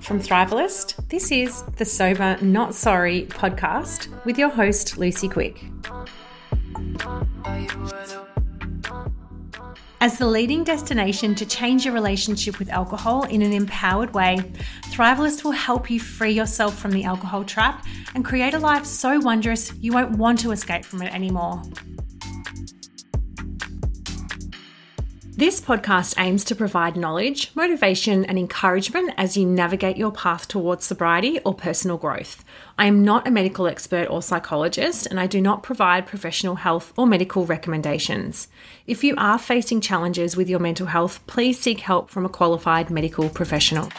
From 0.00 0.20
Thrivalist, 0.20 1.08
this 1.08 1.32
is 1.32 1.62
the 1.78 1.84
Sober 1.84 2.38
Not 2.40 2.76
Sorry 2.76 3.26
podcast 3.26 4.06
with 4.24 4.38
your 4.38 4.48
host, 4.50 4.98
Lucy 4.98 5.28
Quick. 5.28 5.64
As 10.00 10.18
the 10.18 10.26
leading 10.28 10.62
destination 10.62 11.34
to 11.34 11.44
change 11.44 11.84
your 11.84 11.92
relationship 11.92 12.60
with 12.60 12.68
alcohol 12.70 13.24
in 13.24 13.42
an 13.42 13.52
empowered 13.52 14.14
way, 14.14 14.38
Thrivalist 14.96 15.44
will 15.44 15.50
help 15.50 15.90
you 15.90 16.00
free 16.00 16.32
yourself 16.32 16.78
from 16.78 16.90
the 16.90 17.04
alcohol 17.04 17.44
trap 17.44 17.84
and 18.14 18.24
create 18.24 18.54
a 18.54 18.58
life 18.58 18.86
so 18.86 19.20
wondrous 19.20 19.70
you 19.74 19.92
won't 19.92 20.16
want 20.16 20.38
to 20.38 20.52
escape 20.52 20.86
from 20.86 21.02
it 21.02 21.12
anymore. 21.12 21.62
This 25.36 25.60
podcast 25.60 26.14
aims 26.16 26.44
to 26.44 26.54
provide 26.54 26.96
knowledge, 26.96 27.50
motivation, 27.54 28.24
and 28.24 28.38
encouragement 28.38 29.12
as 29.18 29.36
you 29.36 29.44
navigate 29.44 29.98
your 29.98 30.12
path 30.12 30.48
towards 30.48 30.86
sobriety 30.86 31.40
or 31.40 31.52
personal 31.52 31.98
growth. 31.98 32.42
I 32.78 32.86
am 32.86 33.04
not 33.04 33.28
a 33.28 33.30
medical 33.30 33.66
expert 33.66 34.08
or 34.08 34.22
psychologist, 34.22 35.04
and 35.04 35.20
I 35.20 35.26
do 35.26 35.42
not 35.42 35.62
provide 35.62 36.06
professional 36.06 36.54
health 36.54 36.94
or 36.96 37.06
medical 37.06 37.44
recommendations. 37.44 38.48
If 38.86 39.04
you 39.04 39.14
are 39.18 39.38
facing 39.38 39.82
challenges 39.82 40.38
with 40.38 40.48
your 40.48 40.60
mental 40.60 40.86
health, 40.86 41.20
please 41.26 41.60
seek 41.60 41.80
help 41.80 42.08
from 42.08 42.24
a 42.24 42.30
qualified 42.30 42.88
medical 42.88 43.28
professional. 43.28 43.90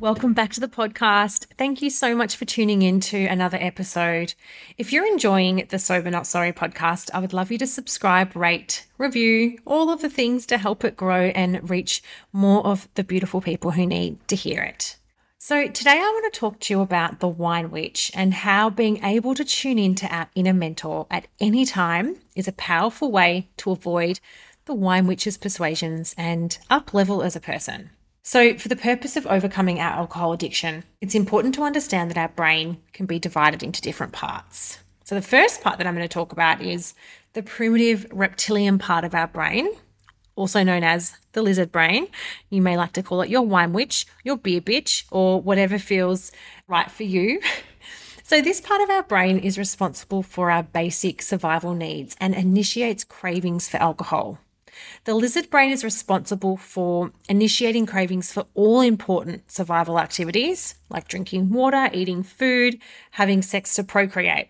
Welcome 0.00 0.32
back 0.32 0.52
to 0.52 0.60
the 0.60 0.68
podcast. 0.68 1.46
Thank 1.58 1.82
you 1.82 1.90
so 1.90 2.14
much 2.14 2.36
for 2.36 2.44
tuning 2.44 2.82
in 2.82 3.00
to 3.00 3.26
another 3.26 3.58
episode. 3.60 4.34
If 4.76 4.92
you're 4.92 5.06
enjoying 5.06 5.66
the 5.70 5.78
Sober 5.78 6.08
Not 6.08 6.26
Sorry 6.26 6.52
podcast, 6.52 7.10
I 7.12 7.18
would 7.18 7.32
love 7.32 7.50
you 7.50 7.58
to 7.58 7.66
subscribe, 7.66 8.36
rate, 8.36 8.86
review, 8.96 9.58
all 9.64 9.90
of 9.90 10.00
the 10.00 10.08
things 10.08 10.46
to 10.46 10.58
help 10.58 10.84
it 10.84 10.96
grow 10.96 11.26
and 11.34 11.68
reach 11.68 12.02
more 12.32 12.64
of 12.64 12.88
the 12.94 13.02
beautiful 13.02 13.40
people 13.40 13.72
who 13.72 13.86
need 13.86 14.18
to 14.28 14.36
hear 14.36 14.62
it. 14.62 14.97
So, 15.48 15.66
today 15.66 15.92
I 15.92 16.02
want 16.02 16.30
to 16.30 16.38
talk 16.38 16.60
to 16.60 16.74
you 16.74 16.82
about 16.82 17.20
the 17.20 17.26
wine 17.26 17.70
witch 17.70 18.12
and 18.12 18.34
how 18.34 18.68
being 18.68 19.02
able 19.02 19.34
to 19.34 19.46
tune 19.46 19.78
into 19.78 20.06
our 20.14 20.28
inner 20.34 20.52
mentor 20.52 21.06
at 21.10 21.26
any 21.40 21.64
time 21.64 22.16
is 22.36 22.46
a 22.46 22.52
powerful 22.52 23.10
way 23.10 23.48
to 23.56 23.70
avoid 23.70 24.20
the 24.66 24.74
wine 24.74 25.06
witch's 25.06 25.38
persuasions 25.38 26.14
and 26.18 26.58
up 26.68 26.92
level 26.92 27.22
as 27.22 27.34
a 27.34 27.40
person. 27.40 27.88
So, 28.22 28.58
for 28.58 28.68
the 28.68 28.76
purpose 28.76 29.16
of 29.16 29.26
overcoming 29.26 29.80
our 29.80 29.92
alcohol 29.92 30.34
addiction, 30.34 30.84
it's 31.00 31.14
important 31.14 31.54
to 31.54 31.62
understand 31.62 32.10
that 32.10 32.18
our 32.18 32.28
brain 32.28 32.82
can 32.92 33.06
be 33.06 33.18
divided 33.18 33.62
into 33.62 33.80
different 33.80 34.12
parts. 34.12 34.80
So, 35.04 35.14
the 35.14 35.22
first 35.22 35.62
part 35.62 35.78
that 35.78 35.86
I'm 35.86 35.94
going 35.94 36.06
to 36.06 36.12
talk 36.12 36.32
about 36.32 36.60
is 36.60 36.92
the 37.32 37.42
primitive 37.42 38.04
reptilian 38.12 38.76
part 38.76 39.02
of 39.02 39.14
our 39.14 39.28
brain, 39.28 39.70
also 40.38 40.62
known 40.62 40.84
as 40.84 41.16
the 41.32 41.42
lizard 41.42 41.72
brain. 41.72 42.08
You 42.48 42.62
may 42.62 42.76
like 42.76 42.92
to 42.92 43.02
call 43.02 43.22
it 43.22 43.28
your 43.28 43.42
wine 43.42 43.72
witch, 43.72 44.06
your 44.24 44.36
beer 44.36 44.60
bitch, 44.60 45.04
or 45.10 45.40
whatever 45.40 45.78
feels 45.78 46.32
right 46.66 46.90
for 46.90 47.02
you. 47.04 47.40
So, 48.24 48.42
this 48.42 48.60
part 48.60 48.82
of 48.82 48.90
our 48.90 49.02
brain 49.04 49.38
is 49.38 49.56
responsible 49.56 50.22
for 50.22 50.50
our 50.50 50.62
basic 50.62 51.22
survival 51.22 51.72
needs 51.72 52.14
and 52.20 52.34
initiates 52.34 53.02
cravings 53.02 53.70
for 53.70 53.78
alcohol. 53.78 54.38
The 55.04 55.14
lizard 55.14 55.48
brain 55.48 55.70
is 55.70 55.82
responsible 55.82 56.58
for 56.58 57.10
initiating 57.30 57.86
cravings 57.86 58.30
for 58.30 58.44
all 58.52 58.82
important 58.82 59.50
survival 59.50 59.98
activities 59.98 60.74
like 60.90 61.08
drinking 61.08 61.48
water, 61.48 61.88
eating 61.94 62.22
food, 62.22 62.78
having 63.12 63.40
sex 63.40 63.74
to 63.76 63.82
procreate. 63.82 64.48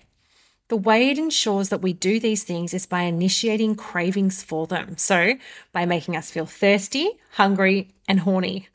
The 0.69 0.77
way 0.77 1.08
it 1.08 1.18
ensures 1.18 1.70
that 1.70 1.80
we 1.80 1.95
do 1.95 2.20
these 2.20 2.45
things 2.45 2.74
is 2.74 2.84
by 2.86 3.02
initiating 3.02 3.74
cravings 3.74 4.42
for 4.42 4.67
them. 4.67 4.98
So, 4.98 5.34
by 5.73 5.86
making 5.86 6.14
us 6.14 6.30
feel 6.30 6.45
thirsty, 6.46 7.11
hungry, 7.33 7.89
and 8.06 8.20
horny. 8.20 8.68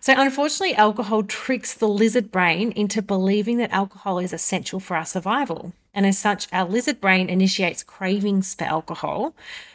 So, 0.00 0.14
unfortunately, 0.16 0.76
alcohol 0.76 1.22
tricks 1.22 1.72
the 1.72 1.88
lizard 1.88 2.30
brain 2.30 2.72
into 2.72 3.00
believing 3.00 3.56
that 3.58 3.72
alcohol 3.72 4.18
is 4.18 4.32
essential 4.32 4.78
for 4.78 4.96
our 4.96 5.06
survival. 5.06 5.72
And 5.94 6.06
as 6.06 6.18
such, 6.18 6.48
our 6.52 6.66
lizard 6.66 7.00
brain 7.00 7.28
initiates 7.28 7.82
cravings 7.82 8.54
for 8.54 8.64
alcohol 8.64 9.34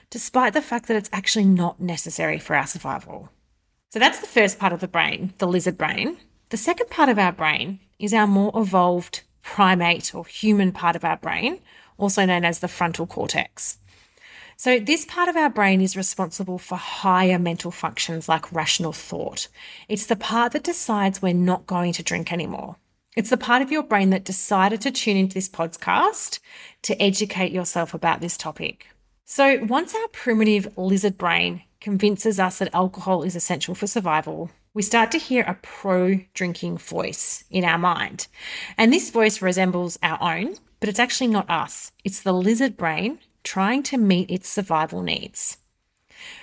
despite 0.09 0.53
the 0.53 0.61
fact 0.61 0.87
that 0.87 0.95
it's 0.95 1.09
actually 1.11 1.45
not 1.45 1.79
necessary 1.79 2.37
for 2.37 2.55
our 2.55 2.67
survival. 2.67 3.29
So 3.89 3.97
that's 3.97 4.19
the 4.19 4.27
first 4.27 4.59
part 4.59 4.71
of 4.71 4.79
the 4.79 4.87
brain, 4.87 5.33
the 5.39 5.47
lizard 5.47 5.75
brain. 5.75 6.17
The 6.49 6.57
second 6.57 6.91
part 6.91 7.09
of 7.09 7.17
our 7.17 7.31
brain 7.31 7.79
is 7.97 8.13
our 8.13 8.27
more 8.27 8.51
evolved 8.53 9.21
primate 9.43 10.15
or 10.15 10.25
human 10.25 10.71
part 10.71 10.95
of 10.95 11.05
our 11.05 11.17
brain, 11.17 11.59
also 11.97 12.25
known 12.25 12.43
as 12.43 12.59
the 12.59 12.67
frontal 12.67 13.05
cortex. 13.05 13.77
So, 14.55 14.79
this 14.79 15.03
part 15.05 15.29
of 15.29 15.35
our 15.35 15.49
brain 15.49 15.81
is 15.81 15.97
responsible 15.97 16.57
for 16.57 16.77
higher 16.77 17.39
mental 17.39 17.71
functions 17.71 18.29
like 18.29 18.51
rational 18.51 18.93
thought. 18.93 19.47
It's 19.89 20.05
the 20.05 20.15
part 20.15 20.53
that 20.53 20.63
decides 20.63 21.21
we're 21.21 21.33
not 21.33 21.67
going 21.67 21.93
to 21.93 22.03
drink 22.03 22.31
anymore. 22.31 22.77
It's 23.15 23.29
the 23.29 23.37
part 23.37 23.61
of 23.61 23.71
your 23.71 23.83
brain 23.83 24.09
that 24.11 24.23
decided 24.23 24.81
to 24.81 24.91
tune 24.91 25.17
into 25.17 25.33
this 25.33 25.49
podcast 25.49 26.39
to 26.83 26.99
educate 27.01 27.51
yourself 27.51 27.93
about 27.93 28.21
this 28.21 28.37
topic. 28.37 28.87
So, 29.25 29.63
once 29.65 29.93
our 29.95 30.07
primitive 30.09 30.77
lizard 30.77 31.17
brain 31.17 31.63
convinces 31.81 32.39
us 32.39 32.59
that 32.59 32.73
alcohol 32.73 33.23
is 33.23 33.35
essential 33.35 33.75
for 33.75 33.87
survival, 33.87 34.49
we 34.73 34.81
start 34.81 35.11
to 35.11 35.17
hear 35.17 35.43
a 35.43 35.57
pro 35.61 36.21
drinking 36.33 36.77
voice 36.77 37.43
in 37.49 37.63
our 37.63 37.77
mind. 37.77 38.27
And 38.77 38.91
this 38.91 39.09
voice 39.09 39.41
resembles 39.41 39.99
our 40.01 40.17
own, 40.21 40.55
but 40.79 40.89
it's 40.89 40.99
actually 40.99 41.27
not 41.27 41.49
us. 41.49 41.91
It's 42.03 42.21
the 42.21 42.33
lizard 42.33 42.77
brain 42.77 43.19
trying 43.43 43.83
to 43.83 43.97
meet 43.97 44.31
its 44.31 44.49
survival 44.49 45.01
needs. 45.01 45.57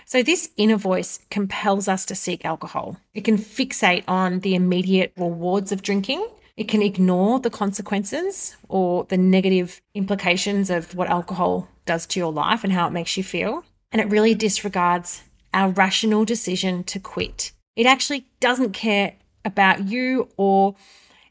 So, 0.04 0.22
this 0.22 0.50
inner 0.56 0.76
voice 0.76 1.20
compels 1.30 1.88
us 1.88 2.04
to 2.06 2.14
seek 2.14 2.44
alcohol. 2.44 2.98
It 3.14 3.22
can 3.22 3.38
fixate 3.38 4.04
on 4.06 4.40
the 4.40 4.54
immediate 4.54 5.12
rewards 5.16 5.72
of 5.72 5.82
drinking 5.82 6.26
it 6.60 6.68
can 6.68 6.82
ignore 6.82 7.40
the 7.40 7.48
consequences 7.48 8.54
or 8.68 9.04
the 9.04 9.16
negative 9.16 9.80
implications 9.94 10.68
of 10.68 10.94
what 10.94 11.08
alcohol 11.08 11.68
does 11.86 12.04
to 12.08 12.20
your 12.20 12.30
life 12.30 12.64
and 12.64 12.72
how 12.74 12.86
it 12.86 12.92
makes 12.92 13.16
you 13.16 13.24
feel. 13.24 13.64
And 13.90 13.98
it 13.98 14.10
really 14.10 14.34
disregards 14.34 15.22
our 15.54 15.70
rational 15.70 16.26
decision 16.26 16.84
to 16.84 17.00
quit. 17.00 17.52
It 17.80 17.86
actually 17.86 18.26
doesn't 18.40 18.74
care 18.74 19.14
about 19.42 19.88
you 19.88 20.28
or 20.36 20.76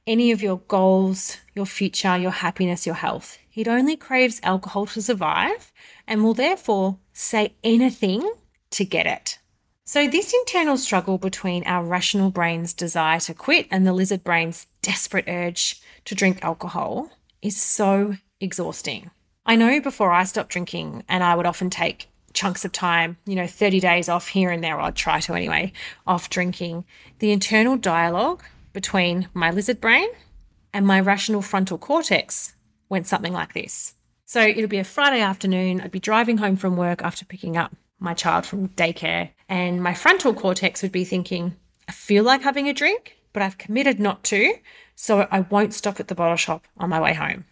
any 0.08 0.32
of 0.32 0.42
your 0.42 0.58
goals, 0.68 1.38
your 1.54 1.68
future, 1.68 2.18
your 2.18 2.32
happiness, 2.32 2.88
your 2.88 2.96
health. 2.96 3.38
It 3.54 3.68
only 3.68 3.96
craves 3.96 4.40
alcohol 4.42 4.88
to 4.88 5.02
survive 5.04 5.72
and 6.08 6.24
will 6.24 6.34
therefore 6.34 6.98
say 7.14 7.54
anything 7.64 8.28
to 8.72 8.84
get 8.84 9.06
it. 9.06 9.38
So, 9.86 10.08
this 10.08 10.34
internal 10.34 10.78
struggle 10.78 11.20
between 11.20 11.64
our 11.66 11.84
rational 11.84 12.32
brain's 12.32 12.74
desire 12.74 13.20
to 13.20 13.36
quit 13.36 13.68
and 13.70 13.86
the 13.86 13.94
lizard 13.94 14.24
brain's 14.24 14.66
desperate 14.82 15.26
urge 15.28 15.80
to 16.06 16.16
drink 16.16 16.44
alcohol 16.44 17.12
is 17.44 17.62
so 17.62 18.16
exhausting. 18.42 19.12
I 19.46 19.56
know 19.56 19.80
before 19.80 20.10
I 20.10 20.24
stopped 20.24 20.50
drinking, 20.50 21.04
and 21.08 21.24
I 21.24 21.36
would 21.36 21.46
often 21.46 21.70
take 21.70 22.10
chunks 22.34 22.66
of 22.66 22.72
time, 22.72 23.18
you 23.26 23.36
know, 23.36 23.48
30 23.48 23.80
days 23.80 24.10
off 24.10 24.28
here 24.28 24.50
and 24.50 24.64
there, 24.64 24.80
I'd 24.80 24.96
try 24.96 25.20
to 25.22 25.34
anyway, 25.34 25.72
off 26.06 26.30
drinking, 26.30 26.86
the 27.20 27.32
internal 27.32 27.78
dialogue 27.78 28.44
between 28.74 29.28
my 29.34 29.52
lizard 29.52 29.82
brain 29.82 30.10
and 30.74 30.86
my 30.86 31.00
rational 31.00 31.42
frontal 31.42 31.78
cortex 31.78 32.56
went 32.90 33.08
something 33.08 33.34
like 33.34 33.54
this. 33.54 33.96
So 34.26 34.42
it'll 34.42 34.68
be 34.68 34.78
a 34.78 34.84
Friday 34.84 35.22
afternoon, 35.22 35.82
I'd 35.82 35.92
be 35.92 36.00
driving 36.00 36.38
home 36.38 36.56
from 36.56 36.78
work 36.78 37.02
after 37.02 37.26
picking 37.26 37.58
up 37.58 37.76
my 38.00 38.14
child 38.14 38.46
from 38.46 38.70
daycare. 38.70 39.32
And 39.48 39.82
my 39.82 39.94
frontal 39.94 40.34
cortex 40.34 40.82
would 40.82 40.92
be 40.92 41.04
thinking, 41.04 41.56
I 41.88 41.92
feel 41.92 42.24
like 42.24 42.42
having 42.42 42.70
a 42.70 42.74
drink, 42.74 43.18
but 43.34 43.42
I've 43.42 43.58
committed 43.58 44.00
not 44.00 44.24
to, 44.26 44.54
so 44.96 45.28
I 45.32 45.42
won't 45.42 45.74
stop 45.74 46.00
at 46.00 46.08
the 46.08 46.16
bottle 46.16 46.38
shop 46.38 46.68
on 46.78 46.90
my 46.90 47.00
way 47.00 47.14
home. 47.14 47.46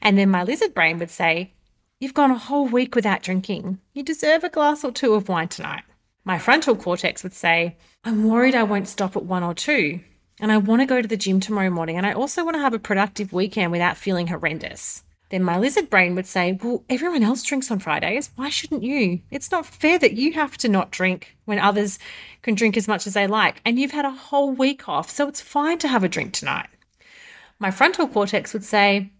And 0.00 0.18
then 0.18 0.30
my 0.30 0.42
lizard 0.42 0.74
brain 0.74 0.98
would 0.98 1.10
say, 1.10 1.52
You've 2.02 2.14
gone 2.14 2.32
a 2.32 2.36
whole 2.36 2.66
week 2.66 2.96
without 2.96 3.22
drinking. 3.22 3.78
You 3.92 4.02
deserve 4.02 4.42
a 4.42 4.48
glass 4.48 4.82
or 4.82 4.90
two 4.90 5.14
of 5.14 5.28
wine 5.28 5.46
tonight. 5.46 5.84
My 6.24 6.36
frontal 6.36 6.74
cortex 6.74 7.22
would 7.22 7.32
say, 7.32 7.76
I'm 8.02 8.24
worried 8.24 8.56
I 8.56 8.64
won't 8.64 8.88
stop 8.88 9.14
at 9.14 9.24
one 9.24 9.44
or 9.44 9.54
two. 9.54 10.00
And 10.40 10.50
I 10.50 10.56
want 10.56 10.82
to 10.82 10.86
go 10.86 11.00
to 11.00 11.06
the 11.06 11.16
gym 11.16 11.38
tomorrow 11.38 11.70
morning. 11.70 11.96
And 11.96 12.04
I 12.04 12.12
also 12.12 12.44
want 12.44 12.56
to 12.56 12.60
have 12.60 12.74
a 12.74 12.80
productive 12.80 13.32
weekend 13.32 13.70
without 13.70 13.96
feeling 13.96 14.26
horrendous 14.26 15.04
then 15.30 15.42
my 15.42 15.58
lizard 15.58 15.88
brain 15.88 16.14
would 16.14 16.26
say, 16.26 16.58
Well, 16.62 16.84
everyone 16.90 17.22
else 17.22 17.42
drinks 17.42 17.70
on 17.70 17.78
Fridays. 17.78 18.30
Why 18.36 18.50
shouldn't 18.50 18.82
you? 18.82 19.20
It's 19.30 19.50
not 19.50 19.64
fair 19.64 19.98
that 19.98 20.12
you 20.12 20.34
have 20.34 20.58
to 20.58 20.68
not 20.68 20.90
drink 20.90 21.38
when 21.46 21.58
others 21.58 21.98
can 22.42 22.54
drink 22.54 22.76
as 22.76 22.86
much 22.86 23.06
as 23.06 23.14
they 23.14 23.26
like. 23.26 23.62
And 23.64 23.78
you've 23.78 23.92
had 23.92 24.04
a 24.04 24.10
whole 24.10 24.50
week 24.50 24.90
off, 24.90 25.08
so 25.08 25.28
it's 25.28 25.40
fine 25.40 25.78
to 25.78 25.88
have 25.88 26.04
a 26.04 26.08
drink 26.08 26.34
tonight. 26.34 26.68
My 27.58 27.70
frontal 27.70 28.08
cortex 28.08 28.52
would 28.52 28.62
say, 28.62 29.10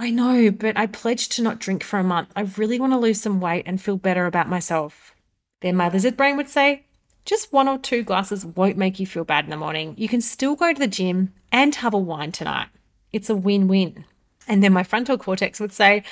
I 0.00 0.08
know, 0.08 0.50
but 0.50 0.78
I 0.78 0.86
pledged 0.86 1.32
to 1.32 1.42
not 1.42 1.58
drink 1.58 1.84
for 1.84 1.98
a 1.98 2.02
month. 2.02 2.30
I 2.34 2.48
really 2.56 2.80
want 2.80 2.94
to 2.94 2.98
lose 2.98 3.20
some 3.20 3.38
weight 3.38 3.64
and 3.66 3.78
feel 3.78 3.98
better 3.98 4.24
about 4.24 4.48
myself. 4.48 5.14
Then 5.60 5.76
my 5.76 5.90
lizard 5.90 6.16
brain 6.16 6.38
would 6.38 6.48
say, 6.48 6.86
just 7.26 7.52
one 7.52 7.68
or 7.68 7.76
two 7.76 8.02
glasses 8.02 8.46
won't 8.46 8.78
make 8.78 8.98
you 8.98 9.06
feel 9.06 9.24
bad 9.24 9.44
in 9.44 9.50
the 9.50 9.58
morning. 9.58 9.94
You 9.98 10.08
can 10.08 10.22
still 10.22 10.56
go 10.56 10.72
to 10.72 10.78
the 10.78 10.86
gym 10.86 11.34
and 11.52 11.74
have 11.74 11.92
a 11.92 11.98
wine 11.98 12.32
tonight. 12.32 12.68
It's 13.12 13.28
a 13.28 13.34
win 13.34 13.68
win. 13.68 14.06
And 14.48 14.64
then 14.64 14.72
my 14.72 14.84
frontal 14.84 15.18
cortex 15.18 15.60
would 15.60 15.70
say, 15.70 16.02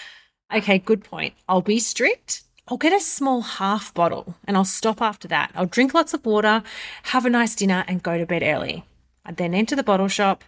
okay, 0.55 0.79
good 0.79 1.03
point. 1.03 1.33
I'll 1.49 1.63
be 1.63 1.79
strict. 1.79 2.43
I'll 2.69 2.77
get 2.77 2.93
a 2.93 3.01
small 3.01 3.41
half 3.41 3.95
bottle 3.95 4.35
and 4.47 4.55
I'll 4.55 4.67
stop 4.67 5.01
after 5.01 5.29
that. 5.29 5.51
I'll 5.55 5.65
drink 5.65 5.95
lots 5.95 6.13
of 6.13 6.27
water, 6.27 6.63
have 7.05 7.25
a 7.25 7.31
nice 7.31 7.55
dinner, 7.55 7.87
and 7.89 8.03
go 8.03 8.19
to 8.19 8.27
bed 8.27 8.43
early. 8.43 8.85
I'd 9.25 9.39
then 9.39 9.55
enter 9.55 9.75
the 9.75 9.83
bottle 9.83 10.09
shop, 10.09 10.45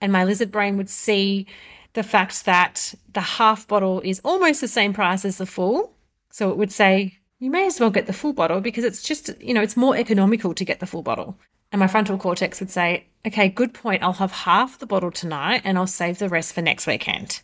and 0.00 0.12
my 0.12 0.22
lizard 0.22 0.52
brain 0.52 0.76
would 0.76 0.88
see 0.88 1.48
the 1.92 2.02
fact 2.02 2.44
that 2.44 2.94
the 3.12 3.20
half 3.20 3.66
bottle 3.66 4.00
is 4.00 4.20
almost 4.24 4.60
the 4.60 4.68
same 4.68 4.92
price 4.92 5.24
as 5.24 5.38
the 5.38 5.46
full. 5.46 5.94
So 6.30 6.50
it 6.50 6.56
would 6.56 6.72
say, 6.72 7.18
you 7.38 7.50
may 7.50 7.66
as 7.66 7.80
well 7.80 7.90
get 7.90 8.06
the 8.06 8.12
full 8.12 8.32
bottle 8.32 8.60
because 8.60 8.84
it's 8.84 9.02
just, 9.02 9.30
you 9.40 9.54
know, 9.54 9.62
it's 9.62 9.76
more 9.76 9.96
economical 9.96 10.54
to 10.54 10.64
get 10.64 10.80
the 10.80 10.86
full 10.86 11.02
bottle. 11.02 11.38
And 11.72 11.80
my 11.80 11.86
frontal 11.86 12.18
cortex 12.18 12.60
would 12.60 12.70
say, 12.70 13.06
okay, 13.26 13.48
good 13.48 13.74
point. 13.74 14.02
I'll 14.02 14.12
have 14.14 14.32
half 14.32 14.78
the 14.78 14.86
bottle 14.86 15.10
tonight 15.10 15.62
and 15.64 15.78
I'll 15.78 15.86
save 15.86 16.18
the 16.18 16.28
rest 16.28 16.52
for 16.52 16.62
next 16.62 16.86
weekend. 16.86 17.40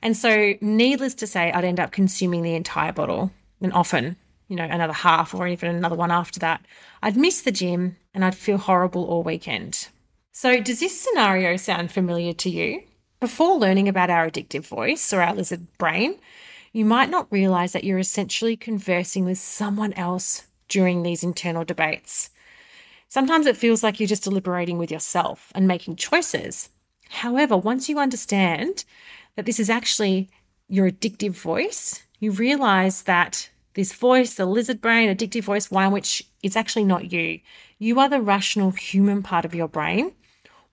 And 0.00 0.16
so, 0.16 0.54
needless 0.60 1.14
to 1.14 1.26
say, 1.26 1.52
I'd 1.52 1.64
end 1.64 1.78
up 1.78 1.92
consuming 1.92 2.42
the 2.42 2.54
entire 2.54 2.92
bottle 2.92 3.30
and 3.60 3.72
often, 3.72 4.16
you 4.48 4.56
know, 4.56 4.64
another 4.64 4.92
half 4.92 5.34
or 5.34 5.46
even 5.46 5.74
another 5.74 5.94
one 5.94 6.10
after 6.10 6.40
that. 6.40 6.64
I'd 7.02 7.16
miss 7.16 7.42
the 7.42 7.52
gym 7.52 7.96
and 8.12 8.24
I'd 8.24 8.34
feel 8.34 8.58
horrible 8.58 9.04
all 9.04 9.22
weekend. 9.22 9.88
So, 10.32 10.60
does 10.60 10.80
this 10.80 11.00
scenario 11.00 11.56
sound 11.56 11.92
familiar 11.92 12.32
to 12.32 12.50
you? 12.50 12.82
Before 13.22 13.56
learning 13.56 13.86
about 13.86 14.10
our 14.10 14.28
addictive 14.28 14.66
voice 14.66 15.12
or 15.12 15.22
our 15.22 15.32
lizard 15.32 15.78
brain, 15.78 16.16
you 16.72 16.84
might 16.84 17.08
not 17.08 17.30
realize 17.30 17.70
that 17.70 17.84
you're 17.84 18.00
essentially 18.00 18.56
conversing 18.56 19.24
with 19.24 19.38
someone 19.38 19.92
else 19.92 20.48
during 20.68 21.04
these 21.04 21.22
internal 21.22 21.64
debates. 21.64 22.30
Sometimes 23.08 23.46
it 23.46 23.56
feels 23.56 23.84
like 23.84 24.00
you're 24.00 24.08
just 24.08 24.24
deliberating 24.24 24.76
with 24.76 24.90
yourself 24.90 25.52
and 25.54 25.68
making 25.68 25.94
choices. 25.94 26.70
However, 27.10 27.56
once 27.56 27.88
you 27.88 28.00
understand 28.00 28.84
that 29.36 29.46
this 29.46 29.60
is 29.60 29.70
actually 29.70 30.28
your 30.66 30.90
addictive 30.90 31.40
voice, 31.40 32.02
you 32.18 32.32
realize 32.32 33.02
that 33.02 33.50
this 33.74 33.92
voice, 33.92 34.34
the 34.34 34.46
lizard 34.46 34.80
brain, 34.80 35.16
addictive 35.16 35.44
voice, 35.44 35.70
wine 35.70 35.92
witch 35.92 36.24
is 36.42 36.56
actually 36.56 36.86
not 36.86 37.12
you. 37.12 37.38
You 37.78 38.00
are 38.00 38.08
the 38.08 38.20
rational 38.20 38.72
human 38.72 39.22
part 39.22 39.44
of 39.44 39.54
your 39.54 39.68
brain, 39.68 40.10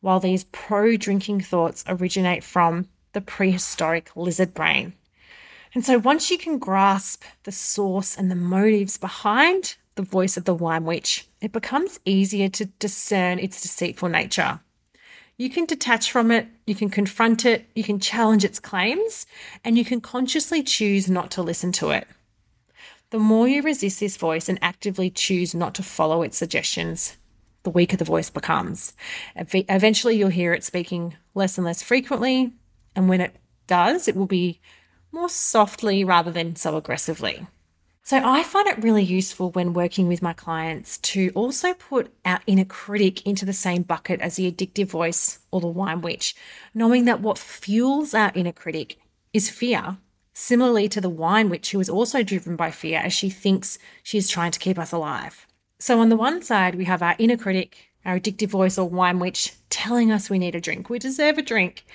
while 0.01 0.19
these 0.19 0.45
pro 0.45 0.95
drinking 0.97 1.41
thoughts 1.41 1.83
originate 1.87 2.43
from 2.43 2.87
the 3.13 3.21
prehistoric 3.21 4.15
lizard 4.15 4.53
brain. 4.53 4.93
And 5.73 5.85
so 5.85 5.99
once 5.99 6.31
you 6.31 6.37
can 6.37 6.57
grasp 6.57 7.23
the 7.43 7.51
source 7.51 8.17
and 8.17 8.31
the 8.31 8.35
motives 8.35 8.97
behind 8.97 9.75
the 9.95 10.01
voice 10.01 10.37
of 10.37 10.45
the 10.45 10.53
wine 10.53 10.85
witch, 10.85 11.27
it 11.41 11.51
becomes 11.51 11.99
easier 12.05 12.49
to 12.49 12.65
discern 12.65 13.39
its 13.39 13.61
deceitful 13.61 14.09
nature. 14.09 14.61
You 15.37 15.49
can 15.49 15.65
detach 15.65 16.11
from 16.11 16.31
it, 16.31 16.47
you 16.65 16.75
can 16.75 16.89
confront 16.89 17.45
it, 17.45 17.69
you 17.75 17.83
can 17.83 17.99
challenge 17.99 18.43
its 18.43 18.59
claims, 18.59 19.25
and 19.63 19.77
you 19.77 19.85
can 19.85 20.01
consciously 20.01 20.63
choose 20.63 21.09
not 21.09 21.31
to 21.31 21.41
listen 21.41 21.71
to 21.73 21.91
it. 21.91 22.07
The 23.11 23.19
more 23.19 23.47
you 23.47 23.61
resist 23.61 23.99
this 23.99 24.17
voice 24.17 24.49
and 24.49 24.59
actively 24.61 25.09
choose 25.09 25.55
not 25.55 25.73
to 25.75 25.83
follow 25.83 26.21
its 26.23 26.37
suggestions, 26.37 27.17
the 27.63 27.69
weaker 27.69 27.97
the 27.97 28.05
voice 28.05 28.29
becomes. 28.29 28.93
Eventually, 29.35 30.17
you'll 30.17 30.29
hear 30.29 30.53
it 30.53 30.63
speaking 30.63 31.15
less 31.35 31.57
and 31.57 31.65
less 31.65 31.81
frequently, 31.81 32.53
and 32.95 33.09
when 33.09 33.21
it 33.21 33.35
does, 33.67 34.07
it 34.07 34.15
will 34.15 34.25
be 34.25 34.59
more 35.11 35.29
softly 35.29 36.03
rather 36.03 36.31
than 36.31 36.55
so 36.55 36.77
aggressively. 36.77 37.47
So 38.03 38.17
I 38.23 38.41
find 38.41 38.67
it 38.67 38.81
really 38.81 39.03
useful 39.03 39.51
when 39.51 39.73
working 39.73 40.07
with 40.07 40.23
my 40.23 40.33
clients 40.33 40.97
to 40.99 41.31
also 41.35 41.75
put 41.75 42.11
our 42.25 42.39
inner 42.47 42.65
critic 42.65 43.23
into 43.27 43.45
the 43.45 43.53
same 43.53 43.83
bucket 43.83 44.19
as 44.19 44.37
the 44.37 44.51
addictive 44.51 44.87
voice 44.87 45.39
or 45.51 45.61
the 45.61 45.67
wine 45.67 46.01
witch, 46.01 46.35
knowing 46.73 47.05
that 47.05 47.21
what 47.21 47.37
fuels 47.37 48.15
our 48.15 48.31
inner 48.33 48.51
critic 48.51 48.97
is 49.31 49.51
fear, 49.51 49.97
similarly 50.33 50.89
to 50.89 50.99
the 50.99 51.09
wine 51.09 51.49
witch 51.49 51.71
who 51.71 51.79
is 51.79 51.89
also 51.89 52.23
driven 52.23 52.55
by 52.55 52.71
fear 52.71 52.99
as 52.99 53.13
she 53.13 53.29
thinks 53.29 53.77
she 54.01 54.17
is 54.17 54.27
trying 54.27 54.51
to 54.51 54.59
keep 54.59 54.79
us 54.79 54.91
alive. 54.91 55.45
So 55.79 55.99
on 55.99 56.09
the 56.09 56.17
one 56.17 56.41
side, 56.41 56.75
we 56.75 56.85
have 56.85 57.01
our 57.01 57.15
inner 57.17 57.37
critic, 57.37 57.89
our 58.05 58.19
addictive 58.19 58.49
voice 58.49 58.77
or 58.77 58.89
wine 58.89 59.19
witch 59.19 59.53
telling 59.69 60.11
us 60.11 60.29
we 60.29 60.39
need 60.39 60.55
a 60.55 60.61
drink, 60.61 60.89
we 60.89 60.99
deserve 60.99 61.37
a 61.37 61.41
drink. 61.41 61.85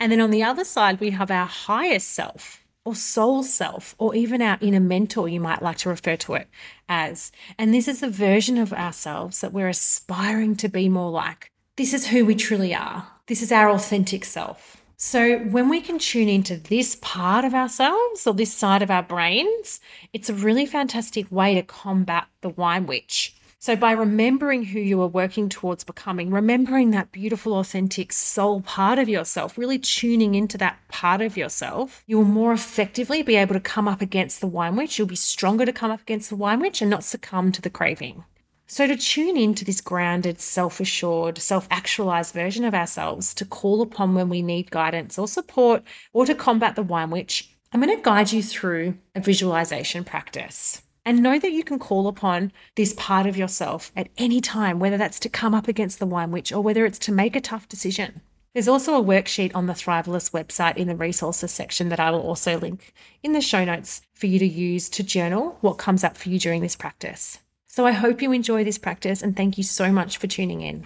And 0.00 0.10
then 0.10 0.20
on 0.20 0.30
the 0.30 0.42
other 0.42 0.64
side, 0.64 0.98
we 0.98 1.10
have 1.10 1.30
our 1.30 1.46
highest 1.46 2.10
self 2.10 2.64
or 2.84 2.94
soul 2.94 3.42
self, 3.42 3.94
or 3.98 4.14
even 4.14 4.40
our 4.40 4.56
inner 4.62 4.80
mentor, 4.80 5.28
you 5.28 5.40
might 5.40 5.60
like 5.60 5.76
to 5.76 5.90
refer 5.90 6.16
to 6.16 6.32
it 6.32 6.48
as. 6.88 7.30
And 7.58 7.74
this 7.74 7.86
is 7.86 8.00
the 8.00 8.08
version 8.08 8.56
of 8.56 8.72
ourselves 8.72 9.42
that 9.42 9.52
we're 9.52 9.68
aspiring 9.68 10.56
to 10.56 10.70
be 10.70 10.88
more 10.88 11.10
like. 11.10 11.52
This 11.76 11.92
is 11.92 12.06
who 12.06 12.24
we 12.24 12.34
truly 12.34 12.74
are. 12.74 13.06
This 13.26 13.42
is 13.42 13.52
our 13.52 13.68
authentic 13.68 14.24
self. 14.24 14.77
So, 15.00 15.38
when 15.38 15.68
we 15.68 15.80
can 15.80 15.98
tune 15.98 16.28
into 16.28 16.56
this 16.56 16.96
part 17.00 17.44
of 17.44 17.54
ourselves 17.54 18.26
or 18.26 18.34
this 18.34 18.52
side 18.52 18.82
of 18.82 18.90
our 18.90 19.02
brains, 19.02 19.80
it's 20.12 20.28
a 20.28 20.34
really 20.34 20.66
fantastic 20.66 21.30
way 21.30 21.54
to 21.54 21.62
combat 21.62 22.26
the 22.40 22.48
wine 22.48 22.86
witch 22.86 23.34
so, 23.60 23.74
by 23.74 23.90
remembering 23.90 24.66
who 24.66 24.78
you 24.78 25.02
are 25.02 25.08
working 25.08 25.48
towards 25.48 25.82
becoming, 25.82 26.30
remembering 26.30 26.92
that 26.92 27.10
beautiful, 27.10 27.58
authentic 27.58 28.12
soul 28.12 28.60
part 28.60 29.00
of 29.00 29.08
yourself, 29.08 29.58
really 29.58 29.80
tuning 29.80 30.36
into 30.36 30.56
that 30.58 30.78
part 30.86 31.20
of 31.20 31.36
yourself, 31.36 32.04
you 32.06 32.18
will 32.18 32.24
more 32.24 32.52
effectively 32.52 33.20
be 33.20 33.34
able 33.34 33.54
to 33.54 33.60
come 33.60 33.88
up 33.88 34.00
against 34.00 34.40
the 34.40 34.46
wine 34.46 34.76
witch. 34.76 34.96
You'll 34.96 35.08
be 35.08 35.16
stronger 35.16 35.66
to 35.66 35.72
come 35.72 35.90
up 35.90 36.02
against 36.02 36.30
the 36.30 36.36
wine 36.36 36.60
witch 36.60 36.80
and 36.80 36.88
not 36.88 37.02
succumb 37.02 37.50
to 37.50 37.60
the 37.60 37.68
craving. 37.68 38.22
So, 38.70 38.86
to 38.86 38.96
tune 38.98 39.38
into 39.38 39.64
this 39.64 39.80
grounded, 39.80 40.42
self 40.42 40.78
assured, 40.78 41.38
self 41.38 41.66
actualized 41.70 42.34
version 42.34 42.64
of 42.64 42.74
ourselves 42.74 43.32
to 43.34 43.46
call 43.46 43.80
upon 43.80 44.14
when 44.14 44.28
we 44.28 44.42
need 44.42 44.70
guidance 44.70 45.18
or 45.18 45.26
support 45.26 45.82
or 46.12 46.26
to 46.26 46.34
combat 46.34 46.76
the 46.76 46.82
wine 46.82 47.08
witch, 47.08 47.56
I'm 47.72 47.80
going 47.80 47.96
to 47.96 48.02
guide 48.02 48.30
you 48.30 48.42
through 48.42 48.98
a 49.14 49.20
visualization 49.20 50.04
practice. 50.04 50.82
And 51.06 51.22
know 51.22 51.38
that 51.38 51.52
you 51.52 51.64
can 51.64 51.78
call 51.78 52.08
upon 52.08 52.52
this 52.74 52.92
part 52.92 53.26
of 53.26 53.38
yourself 53.38 53.90
at 53.96 54.10
any 54.18 54.42
time, 54.42 54.78
whether 54.78 54.98
that's 54.98 55.18
to 55.20 55.30
come 55.30 55.54
up 55.54 55.66
against 55.66 55.98
the 55.98 56.04
wine 56.04 56.30
witch 56.30 56.52
or 56.52 56.60
whether 56.60 56.84
it's 56.84 56.98
to 57.00 57.12
make 57.12 57.34
a 57.34 57.40
tough 57.40 57.66
decision. 57.68 58.20
There's 58.52 58.68
also 58.68 58.94
a 58.94 59.04
worksheet 59.04 59.52
on 59.54 59.64
the 59.64 59.72
Thrivalist 59.72 60.32
website 60.32 60.76
in 60.76 60.88
the 60.88 60.96
resources 60.96 61.52
section 61.52 61.88
that 61.88 62.00
I 62.00 62.10
will 62.10 62.20
also 62.20 62.58
link 62.58 62.92
in 63.22 63.32
the 63.32 63.40
show 63.40 63.64
notes 63.64 64.02
for 64.12 64.26
you 64.26 64.38
to 64.38 64.46
use 64.46 64.90
to 64.90 65.02
journal 65.02 65.56
what 65.62 65.78
comes 65.78 66.04
up 66.04 66.18
for 66.18 66.28
you 66.28 66.38
during 66.38 66.60
this 66.60 66.76
practice. 66.76 67.38
So 67.78 67.86
I 67.86 67.92
hope 67.92 68.20
you 68.20 68.32
enjoy 68.32 68.64
this 68.64 68.76
practice 68.76 69.22
and 69.22 69.36
thank 69.36 69.56
you 69.56 69.62
so 69.62 69.92
much 69.92 70.18
for 70.18 70.26
tuning 70.26 70.62
in. 70.62 70.84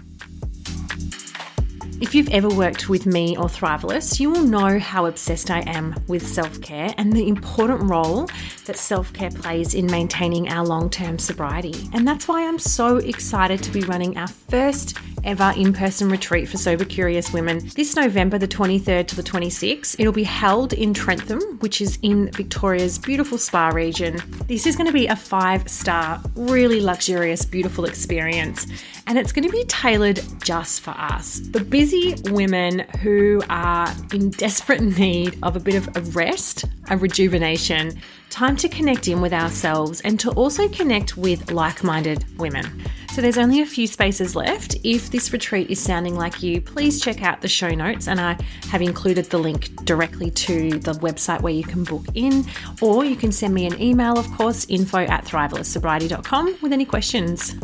If 2.02 2.14
you've 2.14 2.28
ever 2.28 2.50
worked 2.50 2.90
with 2.90 3.06
me 3.06 3.34
or 3.34 3.46
Thrivalist, 3.46 4.20
you 4.20 4.28
will 4.28 4.42
know 4.42 4.78
how 4.78 5.06
obsessed 5.06 5.50
I 5.50 5.60
am 5.60 5.94
with 6.06 6.26
self 6.26 6.60
care 6.60 6.92
and 6.98 7.10
the 7.10 7.26
important 7.28 7.88
role 7.88 8.28
that 8.66 8.76
self 8.76 9.10
care 9.14 9.30
plays 9.30 9.72
in 9.72 9.86
maintaining 9.86 10.50
our 10.50 10.66
long 10.66 10.90
term 10.90 11.18
sobriety. 11.18 11.88
And 11.94 12.06
that's 12.06 12.28
why 12.28 12.46
I'm 12.46 12.58
so 12.58 12.98
excited 12.98 13.62
to 13.62 13.70
be 13.70 13.80
running 13.80 14.18
our 14.18 14.28
first 14.28 14.98
ever 15.24 15.52
in 15.56 15.72
person 15.72 16.08
retreat 16.08 16.48
for 16.48 16.56
sober 16.56 16.84
curious 16.84 17.32
women 17.32 17.66
this 17.74 17.96
November, 17.96 18.38
the 18.38 18.48
23rd 18.48 19.06
to 19.08 19.16
the 19.16 19.22
26th. 19.22 19.96
It'll 19.98 20.12
be 20.12 20.22
held 20.22 20.72
in 20.72 20.94
Trentham, 20.94 21.40
which 21.60 21.80
is 21.80 21.98
in 22.02 22.30
Victoria's 22.32 22.98
beautiful 22.98 23.38
spa 23.38 23.68
region. 23.68 24.20
This 24.46 24.66
is 24.66 24.76
going 24.76 24.86
to 24.86 24.92
be 24.92 25.06
a 25.06 25.16
five 25.16 25.68
star, 25.68 26.20
really 26.34 26.80
luxurious, 26.80 27.44
beautiful 27.44 27.84
experience 27.84 28.66
and 29.06 29.18
it's 29.18 29.32
going 29.32 29.44
to 29.44 29.52
be 29.52 29.64
tailored 29.64 30.20
just 30.42 30.80
for 30.80 30.90
us. 30.90 31.40
The 31.50 31.60
busy 31.60 32.14
women 32.30 32.80
who 33.00 33.42
are 33.50 33.92
in 34.12 34.30
desperate 34.30 34.80
need 34.80 35.38
of 35.42 35.56
a 35.56 35.60
bit 35.60 35.74
of 35.74 35.96
a 35.96 36.00
rest, 36.12 36.64
a 36.88 36.96
rejuvenation, 36.96 38.00
time 38.32 38.56
to 38.56 38.68
connect 38.68 39.06
in 39.08 39.20
with 39.20 39.32
ourselves, 39.32 40.00
and 40.00 40.18
to 40.18 40.30
also 40.30 40.66
connect 40.68 41.16
with 41.16 41.52
like 41.52 41.84
minded 41.84 42.24
women. 42.38 42.66
So 43.12 43.20
there's 43.20 43.36
only 43.36 43.60
a 43.60 43.66
few 43.66 43.86
spaces 43.86 44.34
left. 44.34 44.74
If 44.84 45.10
this 45.10 45.34
retreat 45.34 45.70
is 45.70 45.78
sounding 45.78 46.16
like 46.16 46.42
you, 46.42 46.62
please 46.62 46.98
check 46.98 47.22
out 47.22 47.42
the 47.42 47.48
show 47.48 47.68
notes, 47.68 48.08
and 48.08 48.18
I 48.18 48.38
have 48.70 48.80
included 48.80 49.26
the 49.26 49.38
link 49.38 49.84
directly 49.84 50.30
to 50.30 50.78
the 50.78 50.94
website 50.94 51.42
where 51.42 51.52
you 51.52 51.62
can 51.62 51.84
book 51.84 52.06
in, 52.14 52.46
or 52.80 53.04
you 53.04 53.16
can 53.16 53.30
send 53.30 53.52
me 53.52 53.66
an 53.66 53.80
email, 53.80 54.18
of 54.18 54.26
course, 54.32 54.66
info 54.70 55.00
at 55.00 55.26
thrivalistsobriety.com 55.26 56.56
with 56.62 56.72
any 56.72 56.86
questions. 56.86 57.54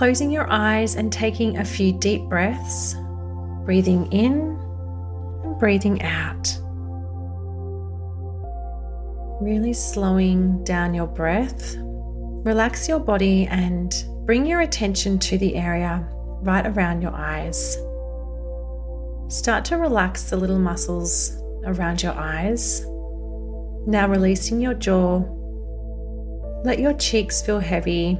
Closing 0.00 0.30
your 0.30 0.50
eyes 0.50 0.94
and 0.94 1.12
taking 1.12 1.58
a 1.58 1.64
few 1.64 1.92
deep 1.92 2.22
breaths, 2.22 2.96
breathing 3.66 4.10
in 4.10 4.58
and 5.44 5.58
breathing 5.58 6.00
out. 6.00 6.58
Really 9.42 9.74
slowing 9.74 10.64
down 10.64 10.94
your 10.94 11.06
breath. 11.06 11.76
Relax 11.78 12.88
your 12.88 12.98
body 12.98 13.46
and 13.48 13.94
bring 14.24 14.46
your 14.46 14.62
attention 14.62 15.18
to 15.18 15.36
the 15.36 15.54
area 15.54 16.08
right 16.40 16.66
around 16.66 17.02
your 17.02 17.14
eyes. 17.14 17.76
start 19.28 19.66
to 19.66 19.76
relax 19.76 20.30
the 20.30 20.36
little 20.38 20.58
muscles 20.58 21.36
around 21.66 22.02
your 22.02 22.14
eyes. 22.14 22.86
Now 23.86 24.08
releasing 24.08 24.62
your 24.62 24.72
jaw. 24.72 25.18
Let 26.64 26.78
your 26.78 26.94
cheeks 26.94 27.42
feel 27.42 27.60
heavy 27.60 28.18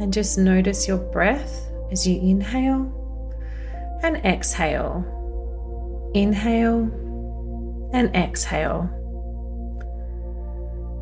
and 0.00 0.12
just 0.12 0.38
notice 0.38 0.88
your 0.88 0.96
breath 0.96 1.70
as 1.92 2.06
you 2.06 2.18
inhale 2.20 2.90
and 4.02 4.16
exhale. 4.24 5.04
Inhale 6.14 6.90
and 7.92 8.14
exhale. 8.16 8.88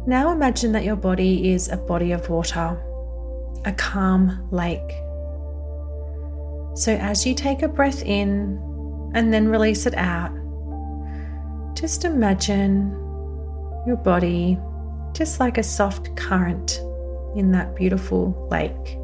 Now 0.07 0.33
imagine 0.33 0.73
that 0.73 0.85
your 0.85 0.97
body 0.97 1.53
is 1.53 1.69
a 1.69 1.77
body 1.77 2.11
of 2.11 2.29
water, 2.29 2.77
a 3.65 3.73
calm 3.73 4.49
lake. 4.51 4.91
So 6.75 6.93
as 6.93 7.25
you 7.25 7.35
take 7.35 7.63
a 7.63 7.69
breath 7.69 8.03
in 8.03 8.61
and 9.15 9.33
then 9.33 9.49
release 9.49 9.87
it 9.87 9.95
out, 9.95 10.33
just 11.75 12.05
imagine 12.05 12.91
your 13.87 13.97
body 13.97 14.59
just 15.13 15.39
like 15.39 15.57
a 15.57 15.63
soft 15.63 16.17
current 16.17 16.81
in 17.37 17.53
that 17.53 17.75
beautiful 17.77 18.49
lake. 18.51 18.97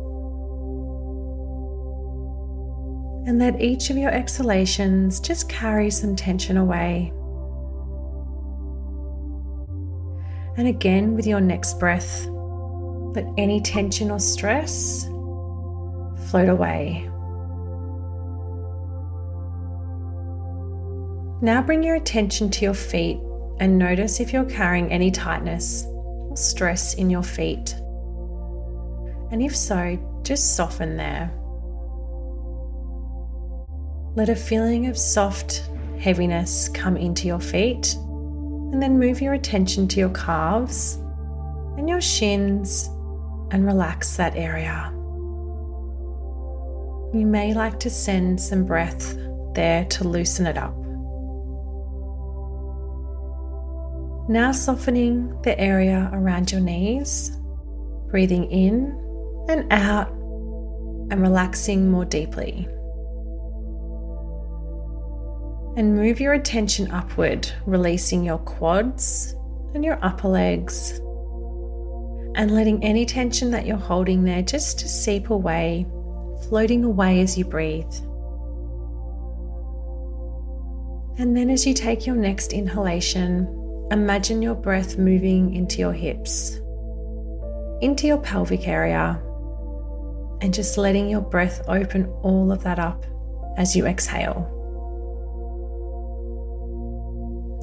And 3.26 3.38
let 3.38 3.61
each 3.61 3.90
of 3.90 3.97
your 3.97 4.11
exhalations 4.11 5.19
just 5.21 5.49
carry 5.49 5.90
some 5.90 6.14
tension 6.14 6.57
away. 6.57 7.12
And 10.57 10.69
again, 10.69 11.14
with 11.14 11.26
your 11.26 11.40
next 11.40 11.78
breath, 11.81 12.26
let 13.14 13.26
any 13.38 13.61
tension 13.61 14.11
or 14.11 14.21
stress 14.21 15.04
float 16.31 16.49
away. 16.49 17.09
Now 21.40 21.62
bring 21.62 21.83
your 21.83 21.97
attention 21.97 22.50
to 22.52 22.64
your 22.64 22.75
feet 22.75 23.19
and 23.61 23.78
notice 23.78 24.21
if 24.21 24.33
you're 24.33 24.45
carrying 24.45 24.90
any 24.90 25.11
tightness 25.11 25.85
or 25.87 26.37
stress 26.37 26.95
in 26.95 27.11
your 27.11 27.23
feet. 27.23 27.75
And 29.35 29.43
if 29.43 29.57
so, 29.57 29.99
just 30.23 30.55
soften 30.55 30.97
there. 30.97 31.29
Let 34.14 34.29
a 34.29 34.37
feeling 34.37 34.87
of 34.87 34.97
soft 34.97 35.69
heaviness 35.99 36.69
come 36.69 36.97
into 36.97 37.26
your 37.26 37.41
feet, 37.41 37.95
and 37.97 38.81
then 38.81 39.00
move 39.00 39.21
your 39.21 39.35
attention 39.35 39.88
to 39.88 39.99
your 39.99 40.11
calves 40.11 41.00
and 41.76 41.88
your 41.88 42.00
shins 42.00 42.87
and 43.50 43.67
relax 43.67 44.17
that 44.19 44.37
area. 44.37 44.93
You 47.12 47.26
may 47.26 47.55
like 47.55 47.81
to 47.81 47.91
send 47.91 48.41
some 48.41 48.64
breath 48.64 49.19
there 49.55 49.85
to 49.87 50.07
loosen 50.07 50.47
it 50.47 50.57
up. 50.57 50.76
Now 54.29 54.53
softening 54.53 55.43
the 55.43 55.59
area 55.59 56.09
around 56.12 56.53
your 56.53 56.61
knees, 56.61 57.37
breathing 58.12 58.49
in 58.53 59.00
and 59.49 59.73
out, 59.73 60.09
and 61.11 61.21
relaxing 61.21 61.91
more 61.91 62.05
deeply. 62.05 62.67
And 65.77 65.97
move 65.97 66.21
your 66.21 66.35
attention 66.35 66.91
upward, 66.91 67.51
releasing 67.67 68.25
your 68.25 68.39
quads 68.39 69.35
and 69.75 69.85
your 69.85 69.99
upper 70.03 70.29
legs, 70.29 70.93
and 72.37 72.51
letting 72.53 72.83
any 72.85 73.05
tension 73.07 73.51
that 73.51 73.67
you're 73.67 73.77
holding 73.77 74.25
there 74.25 74.43
just 74.43 74.79
to 74.81 74.89
seep 74.89 75.31
away, 75.31 75.87
floating 76.49 76.85
away 76.85 77.21
as 77.21 77.37
you 77.37 77.45
breathe. 77.45 77.93
And 81.17 81.37
then, 81.37 81.51
as 81.51 81.67
you 81.67 81.75
take 81.75 82.07
your 82.07 82.17
next 82.17 82.53
inhalation, 82.53 83.63
Imagine 83.91 84.41
your 84.41 84.55
breath 84.55 84.97
moving 84.97 85.55
into 85.55 85.79
your 85.79 85.93
hips, 85.93 86.59
into 87.83 88.07
your 88.07 88.17
pelvic 88.19 88.67
area, 88.67 89.23
and 90.45 90.53
just 90.53 90.77
letting 90.77 91.09
your 91.09 91.23
breath 91.23 91.63
open 91.69 92.05
all 92.21 92.53
of 92.53 92.63
that 92.63 92.79
up 92.79 93.07
as 93.57 93.75
you 93.75 93.87
exhale. 93.87 94.51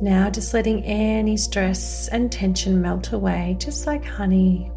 Now, 0.01 0.31
just 0.31 0.55
letting 0.55 0.83
any 0.83 1.37
stress 1.37 2.07
and 2.07 2.31
tension 2.31 2.81
melt 2.81 3.11
away, 3.11 3.55
just 3.59 3.85
like 3.85 4.03
honey. 4.03 4.71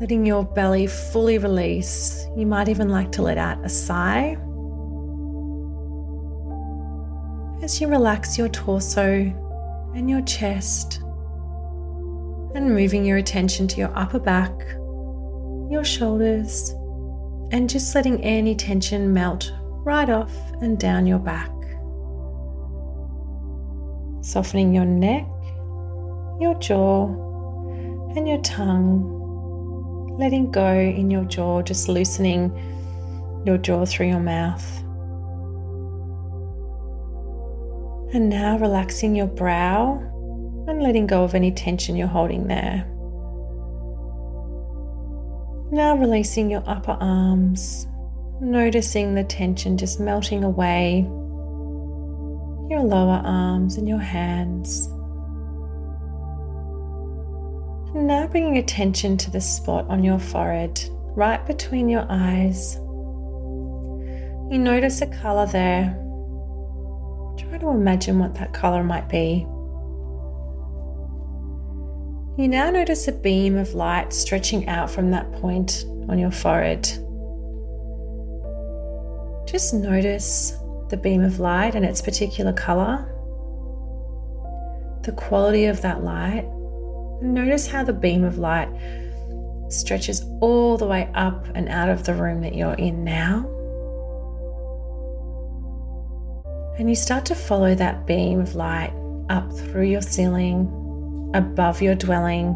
Letting 0.00 0.24
your 0.24 0.42
belly 0.42 0.86
fully 0.86 1.36
release. 1.36 2.26
You 2.34 2.46
might 2.46 2.70
even 2.70 2.88
like 2.88 3.12
to 3.12 3.22
let 3.22 3.36
out 3.36 3.62
a 3.62 3.68
sigh 3.68 4.38
as 7.62 7.78
you 7.78 7.88
relax 7.88 8.38
your 8.38 8.48
torso 8.48 9.30
and 9.94 10.08
your 10.08 10.22
chest, 10.22 11.02
and 12.54 12.74
moving 12.74 13.04
your 13.04 13.18
attention 13.18 13.68
to 13.68 13.76
your 13.76 13.96
upper 13.96 14.18
back, 14.18 14.50
your 15.72 15.84
shoulders, 15.84 16.70
and 17.50 17.68
just 17.68 17.94
letting 17.94 18.22
any 18.22 18.54
tension 18.54 19.12
melt 19.12 19.52
right 19.84 20.08
off 20.08 20.32
and 20.60 20.78
down 20.78 21.06
your 21.06 21.18
back. 21.18 21.50
Softening 24.22 24.72
your 24.74 24.84
neck, 24.84 25.26
your 26.40 26.54
jaw, 26.60 27.06
and 28.16 28.28
your 28.28 28.40
tongue. 28.42 29.20
Letting 30.18 30.50
go 30.50 30.78
in 30.78 31.10
your 31.10 31.24
jaw, 31.24 31.62
just 31.62 31.88
loosening 31.88 32.52
your 33.44 33.58
jaw 33.58 33.84
through 33.86 34.08
your 34.08 34.20
mouth. 34.20 34.64
And 38.14 38.28
now 38.28 38.58
relaxing 38.58 39.16
your 39.16 39.26
brow 39.26 39.94
and 40.68 40.82
letting 40.82 41.06
go 41.06 41.24
of 41.24 41.34
any 41.34 41.50
tension 41.50 41.96
you're 41.96 42.06
holding 42.06 42.46
there. 42.46 42.86
Now 45.72 45.96
releasing 45.96 46.50
your 46.50 46.62
upper 46.66 46.98
arms, 47.00 47.86
noticing 48.42 49.14
the 49.14 49.24
tension 49.24 49.78
just 49.78 49.98
melting 49.98 50.44
away, 50.44 51.00
your 52.68 52.82
lower 52.82 53.22
arms 53.24 53.78
and 53.78 53.88
your 53.88 53.98
hands. 53.98 54.86
And 57.96 58.06
now 58.06 58.26
bringing 58.26 58.58
attention 58.58 59.16
to 59.16 59.30
the 59.30 59.40
spot 59.40 59.88
on 59.88 60.04
your 60.04 60.18
forehead, 60.18 60.78
right 61.16 61.44
between 61.46 61.88
your 61.88 62.06
eyes. 62.10 62.76
You 64.52 64.58
notice 64.58 65.00
a 65.00 65.06
colour 65.06 65.46
there 65.46 65.98
Try 67.38 67.56
to 67.58 67.70
imagine 67.70 68.18
what 68.18 68.34
that 68.34 68.52
colour 68.52 68.84
might 68.84 69.08
be. 69.08 69.46
You 72.42 72.48
now 72.48 72.70
notice 72.70 73.06
a 73.06 73.12
beam 73.12 73.56
of 73.56 73.72
light 73.74 74.12
stretching 74.12 74.68
out 74.68 74.90
from 74.90 75.12
that 75.12 75.30
point 75.34 75.84
on 76.08 76.18
your 76.18 76.32
forehead. 76.32 76.82
Just 79.46 79.72
notice 79.72 80.58
the 80.88 80.96
beam 80.96 81.22
of 81.22 81.38
light 81.38 81.76
and 81.76 81.84
its 81.84 82.02
particular 82.02 82.52
colour, 82.52 83.06
the 85.04 85.12
quality 85.12 85.66
of 85.66 85.82
that 85.82 86.02
light, 86.02 86.44
notice 87.22 87.68
how 87.68 87.84
the 87.84 87.92
beam 87.92 88.24
of 88.24 88.38
light 88.38 88.68
stretches 89.68 90.24
all 90.40 90.76
the 90.76 90.84
way 90.84 91.08
up 91.14 91.46
and 91.54 91.68
out 91.68 91.90
of 91.90 92.02
the 92.02 92.14
room 92.14 92.40
that 92.40 92.56
you're 92.56 92.74
in 92.74 93.04
now. 93.04 93.46
And 96.76 96.88
you 96.88 96.96
start 96.96 97.24
to 97.26 97.36
follow 97.36 97.76
that 97.76 98.04
beam 98.04 98.40
of 98.40 98.56
light 98.56 98.92
up 99.28 99.48
through 99.52 99.86
your 99.86 100.02
ceiling, 100.02 100.81
above 101.34 101.82
your 101.82 101.94
dwelling. 101.94 102.52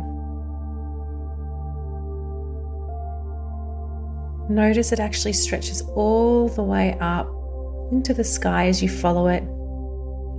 Notice 4.49 4.93
it 4.93 5.01
actually 5.01 5.33
stretches 5.33 5.83
all 5.95 6.49
the 6.49 6.63
way 6.63 6.97
up 7.01 7.29
into 7.91 8.15
the 8.15 8.25
sky 8.25 8.69
as 8.69 8.83
you 8.83 8.89
follow 8.89 9.27
it. 9.27 9.43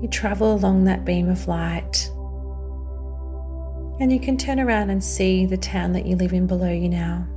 You 0.01 0.07
travel 0.11 0.53
along 0.53 0.85
that 0.85 1.05
beam 1.05 1.29
of 1.29 1.47
light. 1.47 2.09
And 3.99 4.11
you 4.11 4.19
can 4.19 4.37
turn 4.37 4.59
around 4.59 4.91
and 4.91 5.03
see 5.03 5.45
the 5.45 5.57
town 5.57 5.93
that 5.93 6.05
you 6.05 6.15
live 6.15 6.33
in 6.33 6.47
below 6.47 6.71
you 6.71 6.87
now. 6.87 7.27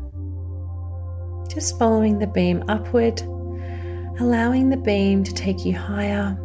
Just 1.49 1.79
following 1.79 2.19
the 2.19 2.27
beam 2.27 2.63
upward 2.69 3.21
allowing 4.21 4.69
the 4.69 4.77
beam 4.77 5.25
to 5.25 5.33
take 5.33 5.65
you 5.65 5.75
higher 5.75 6.39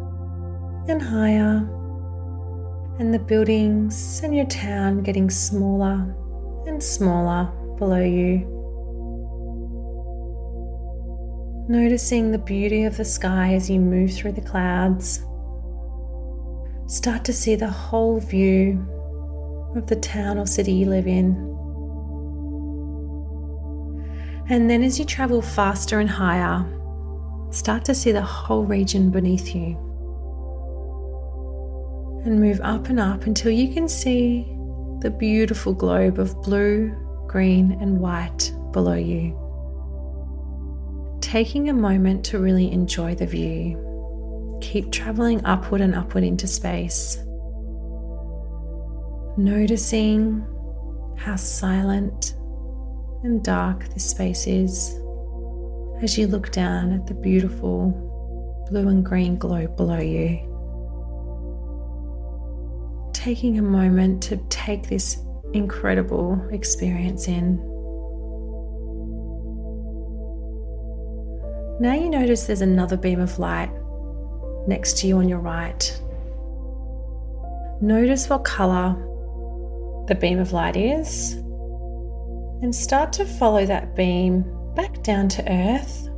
and 0.88 1.02
higher, 1.02 1.68
and 2.98 3.12
the 3.12 3.18
buildings 3.18 4.20
and 4.22 4.34
your 4.34 4.46
town 4.46 5.02
getting 5.02 5.28
smaller 5.28 6.14
and 6.66 6.82
smaller 6.82 7.44
below 7.76 8.02
you. 8.02 8.52
Noticing 11.68 12.30
the 12.30 12.38
beauty 12.38 12.84
of 12.84 12.96
the 12.96 13.04
sky 13.04 13.52
as 13.54 13.68
you 13.68 13.80
move 13.80 14.14
through 14.14 14.32
the 14.32 14.40
clouds. 14.40 15.24
Start 16.86 17.24
to 17.24 17.32
see 17.32 17.54
the 17.54 17.68
whole 17.68 18.18
view 18.20 18.86
of 19.76 19.86
the 19.86 19.96
town 19.96 20.38
or 20.38 20.46
city 20.46 20.72
you 20.72 20.86
live 20.86 21.06
in. 21.06 21.34
And 24.48 24.70
then, 24.70 24.84
as 24.84 24.98
you 24.98 25.04
travel 25.04 25.42
faster 25.42 25.98
and 25.98 26.08
higher, 26.08 26.64
start 27.50 27.84
to 27.86 27.94
see 27.94 28.12
the 28.12 28.22
whole 28.22 28.64
region 28.64 29.10
beneath 29.10 29.54
you. 29.54 29.85
And 32.26 32.40
move 32.40 32.60
up 32.64 32.88
and 32.88 32.98
up 32.98 33.26
until 33.26 33.52
you 33.52 33.72
can 33.72 33.88
see 33.88 34.44
the 34.98 35.10
beautiful 35.16 35.72
globe 35.72 36.18
of 36.18 36.42
blue, 36.42 36.92
green, 37.28 37.78
and 37.80 38.00
white 38.00 38.52
below 38.72 38.94
you. 38.94 39.30
Taking 41.20 41.68
a 41.68 41.72
moment 41.72 42.24
to 42.24 42.40
really 42.40 42.72
enjoy 42.72 43.14
the 43.14 43.26
view. 43.26 44.58
Keep 44.60 44.90
traveling 44.90 45.40
upward 45.44 45.80
and 45.80 45.94
upward 45.94 46.24
into 46.24 46.48
space. 46.48 47.16
Noticing 49.36 50.44
how 51.16 51.36
silent 51.36 52.34
and 53.22 53.44
dark 53.44 53.88
this 53.94 54.10
space 54.10 54.48
is 54.48 54.98
as 56.02 56.18
you 56.18 56.26
look 56.26 56.50
down 56.50 56.92
at 56.92 57.06
the 57.06 57.14
beautiful 57.14 58.66
blue 58.68 58.88
and 58.88 59.04
green 59.04 59.38
globe 59.38 59.76
below 59.76 60.00
you. 60.00 60.55
Taking 63.26 63.58
a 63.58 63.62
moment 63.62 64.22
to 64.22 64.36
take 64.50 64.88
this 64.88 65.20
incredible 65.52 66.40
experience 66.52 67.26
in. 67.26 67.56
Now 71.80 71.94
you 71.94 72.08
notice 72.08 72.46
there's 72.46 72.60
another 72.60 72.96
beam 72.96 73.18
of 73.18 73.40
light 73.40 73.72
next 74.68 74.98
to 74.98 75.08
you 75.08 75.18
on 75.18 75.28
your 75.28 75.40
right. 75.40 76.00
Notice 77.80 78.28
what 78.28 78.44
colour 78.44 78.94
the 80.06 80.14
beam 80.14 80.38
of 80.38 80.52
light 80.52 80.76
is 80.76 81.32
and 82.62 82.72
start 82.72 83.12
to 83.14 83.24
follow 83.24 83.66
that 83.66 83.96
beam 83.96 84.44
back 84.76 85.02
down 85.02 85.26
to 85.30 85.52
earth. 85.52 86.08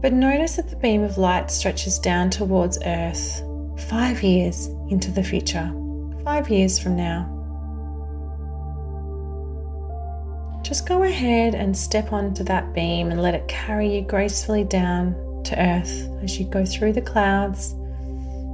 But 0.00 0.14
notice 0.14 0.56
that 0.56 0.70
the 0.70 0.76
beam 0.76 1.02
of 1.02 1.18
light 1.18 1.50
stretches 1.50 1.98
down 1.98 2.30
towards 2.30 2.78
earth 2.86 3.42
five 3.76 4.22
years 4.22 4.68
into 4.88 5.10
the 5.10 5.22
future, 5.22 5.72
five 6.24 6.48
years 6.48 6.78
from 6.78 6.96
now. 6.96 7.28
Just 10.62 10.86
go 10.86 11.02
ahead 11.02 11.54
and 11.54 11.76
step 11.76 12.12
onto 12.12 12.44
that 12.44 12.72
beam 12.72 13.10
and 13.10 13.20
let 13.20 13.34
it 13.34 13.48
carry 13.48 13.94
you 13.94 14.02
gracefully 14.02 14.64
down 14.64 15.14
to 15.44 15.60
earth 15.60 16.08
as 16.22 16.38
you 16.38 16.46
go 16.46 16.64
through 16.64 16.92
the 16.92 17.02
clouds. 17.02 17.74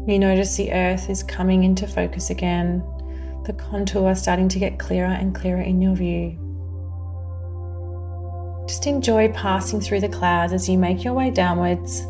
You 0.06 0.18
notice 0.18 0.56
the 0.56 0.72
earth 0.72 1.10
is 1.10 1.22
coming 1.22 1.64
into 1.64 1.86
focus 1.86 2.30
again, 2.30 2.82
the 3.44 3.52
contour 3.52 4.14
starting 4.14 4.48
to 4.48 4.58
get 4.58 4.78
clearer 4.78 5.06
and 5.06 5.34
clearer 5.34 5.60
in 5.60 5.82
your 5.82 5.94
view. 5.94 6.38
Just 8.66 8.86
enjoy 8.86 9.32
passing 9.32 9.80
through 9.80 10.00
the 10.00 10.08
clouds 10.08 10.52
as 10.52 10.68
you 10.68 10.76
make 10.76 11.02
your 11.04 11.14
way 11.14 11.30
downwards, 11.30 12.02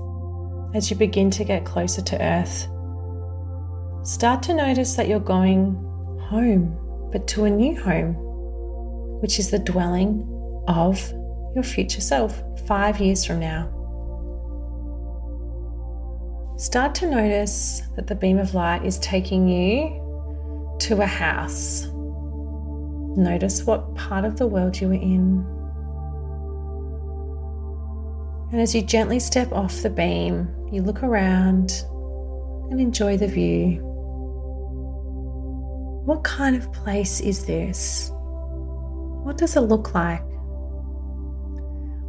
as 0.75 0.91
you 0.91 0.97
begin 0.97 1.31
to 1.31 1.45
get 1.45 1.65
closer 1.65 2.03
to 2.03 2.23
Earth. 2.23 2.67
Start 4.05 4.43
to 4.45 4.55
notice 4.55 4.95
that 4.95 5.09
you're 5.09 5.21
going 5.21 5.75
home, 6.29 6.77
but 7.13 7.27
to 7.29 7.45
a 7.45 7.51
new 7.51 7.79
home, 7.81 8.15
which 9.21 9.39
is 9.39 9.51
the 9.51 9.59
dwelling 9.59 10.27
of 10.69 11.13
your 11.55 11.65
future 11.65 12.01
self 12.01 12.43
five 12.67 13.01
years 13.01 13.25
from 13.25 13.41
now. 13.41 13.75
Start 16.57 16.95
to 16.97 17.11
notice 17.11 17.83
that 17.97 18.07
the 18.07 18.15
beam 18.15 18.39
of 18.39 18.55
light 18.55 18.85
is 18.85 18.99
taking 18.99 19.49
you 19.49 20.77
to 20.81 21.01
a 21.01 21.07
house. 21.07 21.87
Notice 23.17 23.65
what 23.65 23.95
part 23.95 24.25
of 24.25 24.37
the 24.37 24.47
world 24.47 24.81
you 24.81 24.91
are 24.91 24.95
in. 24.95 25.45
And 28.53 28.61
as 28.61 28.75
you 28.75 28.83
gently 28.83 29.19
step 29.19 29.53
off 29.53 29.83
the 29.83 29.91
beam, 29.91 30.49
you 30.73 30.83
look 30.83 31.03
around 31.03 31.85
and 32.71 32.81
enjoy 32.81 33.17
the 33.17 33.29
view. 33.29 33.88
What 36.09 36.25
kind 36.25 36.57
of 36.57 36.73
place 36.73 37.21
is 37.21 37.45
this? 37.45 38.11
What 38.15 39.37
does 39.37 39.57
it 39.57 39.61
look 39.61 39.93
like? 39.95 40.23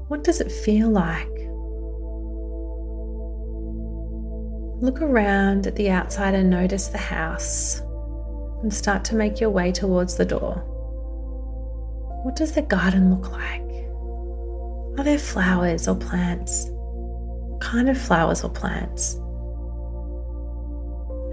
What 0.07 0.23
does 0.23 0.39
it 0.39 0.49
feel 0.49 0.87
like? 0.87 1.27
Look 4.81 5.01
around 5.01 5.67
at 5.67 5.75
the 5.75 5.89
outside 5.89 6.33
and 6.33 6.49
notice 6.49 6.87
the 6.87 6.97
house 6.97 7.81
and 8.61 8.73
start 8.73 9.03
to 9.03 9.15
make 9.15 9.41
your 9.41 9.49
way 9.49 9.73
towards 9.73 10.15
the 10.15 10.23
door. 10.23 10.63
What 12.23 12.37
does 12.37 12.53
the 12.53 12.61
garden 12.61 13.13
look 13.13 13.29
like? 13.33 13.69
Are 14.97 15.03
there 15.03 15.19
flowers 15.19 15.89
or 15.89 15.95
plants? 15.95 16.67
What 16.69 17.59
kind 17.59 17.89
of 17.89 17.97
flowers 17.97 18.45
or 18.45 18.49
plants? 18.49 19.19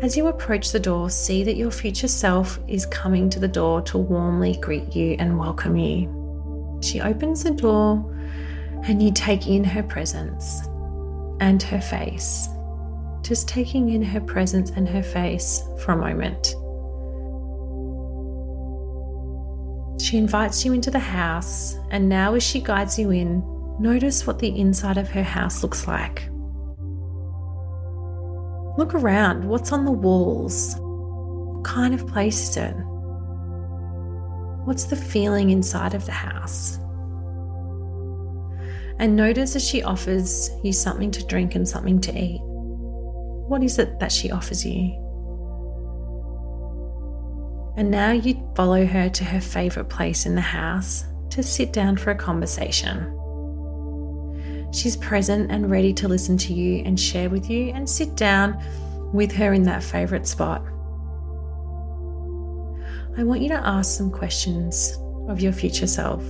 As 0.02 0.16
you 0.16 0.26
approach 0.26 0.72
the 0.72 0.80
door, 0.80 1.08
see 1.08 1.42
that 1.44 1.56
your 1.56 1.70
future 1.70 2.08
self 2.08 2.58
is 2.68 2.86
coming 2.86 3.30
to 3.30 3.40
the 3.40 3.48
door 3.48 3.80
to 3.82 3.98
warmly 3.98 4.56
greet 4.60 4.94
you 4.94 5.16
and 5.18 5.38
welcome 5.38 5.76
you. 5.76 6.78
She 6.82 7.00
opens 7.00 7.42
the 7.42 7.50
door 7.50 8.04
and 8.84 9.02
you 9.02 9.10
take 9.12 9.46
in 9.46 9.64
her 9.64 9.82
presence 9.82 10.60
and 11.40 11.62
her 11.62 11.80
face. 11.80 12.48
Just 13.22 13.48
taking 13.48 13.90
in 13.90 14.02
her 14.02 14.20
presence 14.20 14.70
and 14.70 14.88
her 14.88 15.02
face 15.02 15.62
for 15.80 15.92
a 15.92 15.96
moment. 15.96 16.54
She 20.00 20.18
invites 20.18 20.64
you 20.64 20.72
into 20.72 20.90
the 20.90 21.00
house, 21.00 21.78
and 21.90 22.08
now 22.08 22.34
as 22.34 22.42
she 22.42 22.60
guides 22.60 22.98
you 22.98 23.10
in, 23.10 23.42
Notice 23.78 24.26
what 24.26 24.38
the 24.38 24.58
inside 24.58 24.96
of 24.96 25.10
her 25.10 25.22
house 25.22 25.62
looks 25.62 25.86
like. 25.86 26.30
Look 28.76 28.94
around. 28.94 29.44
What's 29.48 29.72
on 29.72 29.84
the 29.84 29.92
walls? 29.92 30.76
What 30.78 31.64
kind 31.64 31.94
of 31.94 32.06
place 32.06 32.50
is 32.50 32.56
it? 32.58 32.74
What's 34.64 34.84
the 34.84 34.96
feeling 34.96 35.50
inside 35.50 35.94
of 35.94 36.04
the 36.04 36.12
house? 36.12 36.78
And 38.98 39.14
notice 39.14 39.56
as 39.56 39.66
she 39.66 39.82
offers 39.82 40.50
you 40.62 40.72
something 40.72 41.10
to 41.12 41.26
drink 41.26 41.54
and 41.54 41.68
something 41.68 42.00
to 42.02 42.18
eat. 42.18 42.40
What 42.42 43.62
is 43.62 43.78
it 43.78 44.00
that 44.00 44.12
she 44.12 44.30
offers 44.30 44.64
you? 44.64 45.02
And 47.76 47.90
now 47.90 48.12
you 48.12 48.34
follow 48.56 48.84
her 48.86 49.08
to 49.08 49.24
her 49.24 49.40
favourite 49.40 49.88
place 49.88 50.26
in 50.26 50.34
the 50.34 50.40
house 50.40 51.04
to 51.30 51.42
sit 51.42 51.72
down 51.72 51.96
for 51.96 52.10
a 52.10 52.14
conversation. 52.14 53.12
She's 54.72 54.96
present 54.96 55.50
and 55.50 55.70
ready 55.70 55.92
to 55.94 56.08
listen 56.08 56.36
to 56.38 56.52
you 56.52 56.82
and 56.84 56.98
share 56.98 57.30
with 57.30 57.48
you 57.48 57.70
and 57.70 57.88
sit 57.88 58.14
down 58.16 58.62
with 59.12 59.32
her 59.32 59.52
in 59.52 59.62
that 59.64 59.82
favourite 59.82 60.26
spot. 60.26 60.62
I 63.18 63.22
want 63.24 63.40
you 63.40 63.48
to 63.48 63.66
ask 63.66 63.96
some 63.96 64.10
questions 64.10 64.98
of 65.28 65.40
your 65.40 65.52
future 65.52 65.86
self. 65.86 66.22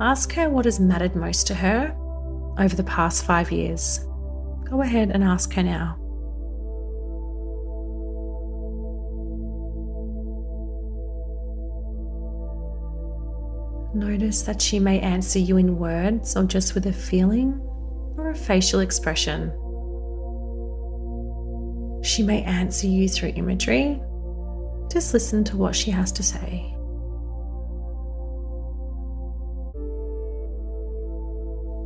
Ask 0.00 0.32
her 0.34 0.48
what 0.48 0.64
has 0.64 0.78
mattered 0.78 1.16
most 1.16 1.46
to 1.48 1.54
her 1.54 1.94
over 2.58 2.76
the 2.76 2.84
past 2.84 3.24
five 3.24 3.50
years. 3.50 4.00
Go 4.68 4.82
ahead 4.82 5.10
and 5.10 5.24
ask 5.24 5.52
her 5.54 5.62
now. 5.62 5.98
Notice 13.98 14.42
that 14.42 14.62
she 14.62 14.78
may 14.78 15.00
answer 15.00 15.40
you 15.40 15.56
in 15.56 15.76
words 15.76 16.36
or 16.36 16.44
just 16.44 16.76
with 16.76 16.86
a 16.86 16.92
feeling 16.92 17.60
or 18.16 18.30
a 18.30 18.34
facial 18.34 18.78
expression. 18.78 19.50
She 22.04 22.22
may 22.22 22.42
answer 22.44 22.86
you 22.86 23.08
through 23.08 23.30
imagery. 23.30 24.00
Just 24.88 25.12
listen 25.12 25.42
to 25.44 25.56
what 25.56 25.74
she 25.74 25.90
has 25.90 26.12
to 26.12 26.22
say. 26.22 26.72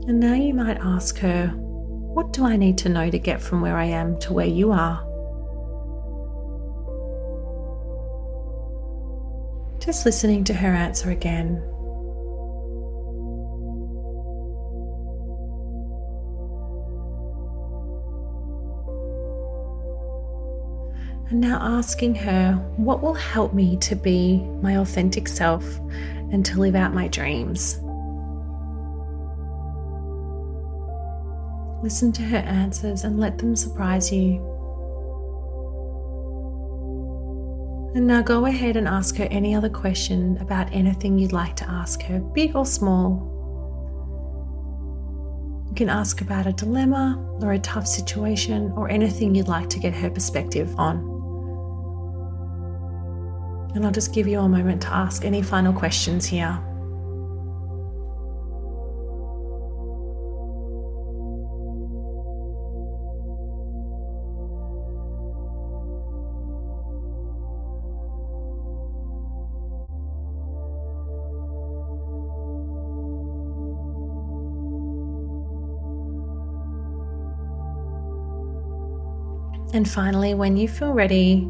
And 0.07 0.21
now 0.21 0.35
you 0.35 0.53
might 0.53 0.77
ask 0.83 1.17
her, 1.21 1.49
What 1.57 2.35
do 2.35 2.45
I 2.45 2.59
need 2.59 2.77
to 2.79 2.91
know 2.91 3.09
to 3.09 3.19
get 3.19 3.41
from 3.41 3.63
where 3.63 3.79
I 3.79 3.87
am 3.87 4.19
to 4.21 4.35
where 4.35 4.45
you 4.47 4.71
are? 4.71 5.01
Just 9.79 10.05
listening 10.05 10.45
to 10.45 10.53
her 10.53 10.69
answer 10.69 11.11
again 11.11 11.67
And 21.33 21.41
now 21.41 21.59
asking 21.63 22.15
her, 22.17 22.53
what 22.77 23.01
will 23.01 23.15
help 23.15 23.55
me 23.55 23.79
to 23.79 23.97
be 23.97 24.43
my 24.61 24.77
authentic 24.77 25.27
self 25.27 25.65
and 26.31 26.45
to 26.45 26.61
live 26.61 26.75
out 26.75 26.93
my 26.93 27.09
dreams? 27.09 27.79
Listen 31.83 32.13
to 32.13 32.23
her 32.23 32.37
answers 32.37 33.05
and 33.05 33.19
let 33.19 33.39
them 33.39 33.57
surprise 33.57 34.13
you. 34.13 34.35
And 37.95 38.07
now 38.07 38.21
go 38.21 38.45
ahead 38.45 38.77
and 38.77 38.87
ask 38.87 39.17
her 39.17 39.27
any 39.31 39.55
other 39.55 39.71
question 39.71 40.37
about 40.37 40.71
anything 40.71 41.19
you'd 41.19 41.33
like 41.33 41.57
to 41.57 41.71
ask 41.71 42.03
her, 42.03 42.21
big 42.21 42.55
or 42.55 42.67
small. 42.67 43.31
You 45.69 45.75
can 45.75 45.89
ask 45.89 46.21
about 46.21 46.47
a 46.47 46.53
dilemma 46.53 47.39
or 47.41 47.55
a 47.55 47.59
tough 47.59 47.87
situation 47.87 48.71
or 48.77 48.91
anything 48.91 49.35
you'd 49.35 49.49
like 49.49 49.71
to 49.71 49.79
get 49.79 49.95
her 49.95 50.11
perspective 50.11 50.79
on. 50.79 51.12
And 53.75 53.87
I'll 53.87 53.93
just 53.93 54.13
give 54.15 54.29
you 54.29 54.41
a 54.41 54.49
moment 54.49 54.83
to 54.83 54.89
ask 54.89 55.25
any 55.25 55.43
final 55.43 55.73
questions 55.73 56.27
here. 56.27 56.59
And 79.75 79.89
finally, 79.89 80.35
when 80.35 80.59
you 80.59 80.69
feel 80.69 80.93
ready, 80.93 81.49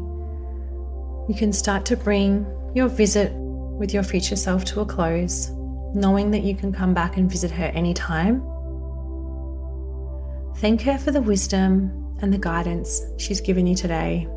you 1.27 1.35
can 1.35 1.53
start 1.53 1.85
to 1.87 1.97
bring 1.97 2.45
your 2.75 2.87
visit 2.87 3.31
with 3.33 3.93
your 3.93 4.03
future 4.03 4.35
self 4.35 4.65
to 4.65 4.81
a 4.81 4.85
close, 4.85 5.49
knowing 5.93 6.31
that 6.31 6.43
you 6.43 6.55
can 6.55 6.71
come 6.71 6.93
back 6.93 7.17
and 7.17 7.29
visit 7.29 7.51
her 7.51 7.65
anytime. 7.65 8.41
Thank 10.57 10.81
her 10.81 10.97
for 10.97 11.11
the 11.11 11.21
wisdom 11.21 12.15
and 12.21 12.33
the 12.33 12.37
guidance 12.37 13.01
she's 13.17 13.41
given 13.41 13.67
you 13.67 13.75
today. 13.75 14.27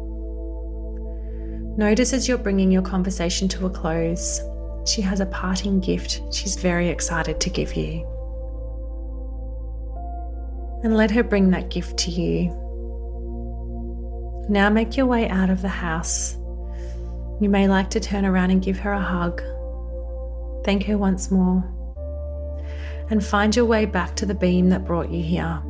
Notice 1.77 2.13
as 2.13 2.27
you're 2.27 2.39
bringing 2.39 2.71
your 2.71 2.83
conversation 2.83 3.49
to 3.49 3.67
a 3.67 3.71
close, 3.71 4.41
she 4.87 5.03
has 5.03 5.21
a 5.21 5.27
parting 5.27 5.81
gift 5.81 6.23
she's 6.33 6.57
very 6.57 6.89
excited 6.89 7.41
to 7.41 7.51
give 7.51 7.75
you. 7.75 8.07
And 10.85 10.97
let 10.97 11.11
her 11.11 11.23
bring 11.23 11.51
that 11.51 11.71
gift 11.71 11.99
to 11.99 12.11
you 12.11 12.63
now 14.49 14.71
make 14.71 14.97
your 14.97 15.07
way 15.07 15.29
out 15.29 15.51
of 15.51 15.61
the 15.61 15.69
house. 15.69 16.39
You 17.41 17.51
may 17.51 17.69
like 17.69 17.91
to 17.91 18.01
turn 18.01 18.25
around 18.25 18.51
and 18.51 18.63
give 18.63 18.79
her 18.79 18.93
a 18.93 19.01
hug. 19.01 19.43
Thank 20.65 20.85
her 20.85 20.97
once 20.97 21.31
more. 21.31 21.63
And 23.11 23.25
find 23.25 23.55
your 23.55 23.67
way 23.67 23.85
back 23.85 24.17
to 24.17 24.27
the 24.27 24.35
beam 24.35 24.71
that 24.71 24.87
brought 24.87 25.11
you 25.11 25.23
here. 25.23 25.61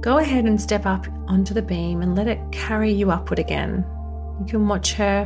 Go 0.00 0.18
ahead 0.18 0.44
and 0.44 0.60
step 0.60 0.86
up 0.86 1.06
onto 1.26 1.54
the 1.54 1.62
beam 1.62 2.02
and 2.02 2.14
let 2.14 2.28
it 2.28 2.38
carry 2.52 2.92
you 2.92 3.10
upward 3.10 3.40
again. 3.40 3.84
You 4.40 4.46
can 4.46 4.68
watch 4.68 4.92
her 4.94 5.24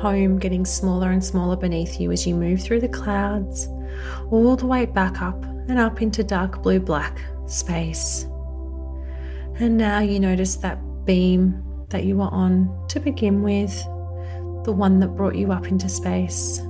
home 0.00 0.38
getting 0.38 0.64
smaller 0.64 1.10
and 1.10 1.22
smaller 1.22 1.56
beneath 1.56 2.00
you 2.00 2.12
as 2.12 2.26
you 2.26 2.34
move 2.34 2.62
through 2.62 2.80
the 2.80 2.88
clouds, 2.88 3.68
all 4.30 4.56
the 4.56 4.66
way 4.66 4.86
back 4.86 5.20
up 5.20 5.42
and 5.44 5.78
up 5.78 6.00
into 6.00 6.24
dark 6.24 6.62
blue 6.62 6.80
black 6.80 7.20
space. 7.46 8.24
And 9.60 9.76
now 9.76 9.98
you 9.98 10.18
notice 10.18 10.56
that 10.56 10.78
beam 11.04 11.62
that 11.90 12.04
you 12.04 12.16
were 12.16 12.32
on 12.32 12.86
to 12.88 13.00
begin 13.00 13.42
with, 13.42 13.76
the 14.64 14.72
one 14.72 15.00
that 15.00 15.16
brought 15.16 15.34
you 15.34 15.52
up 15.52 15.68
into 15.68 15.88
space. 15.88 16.60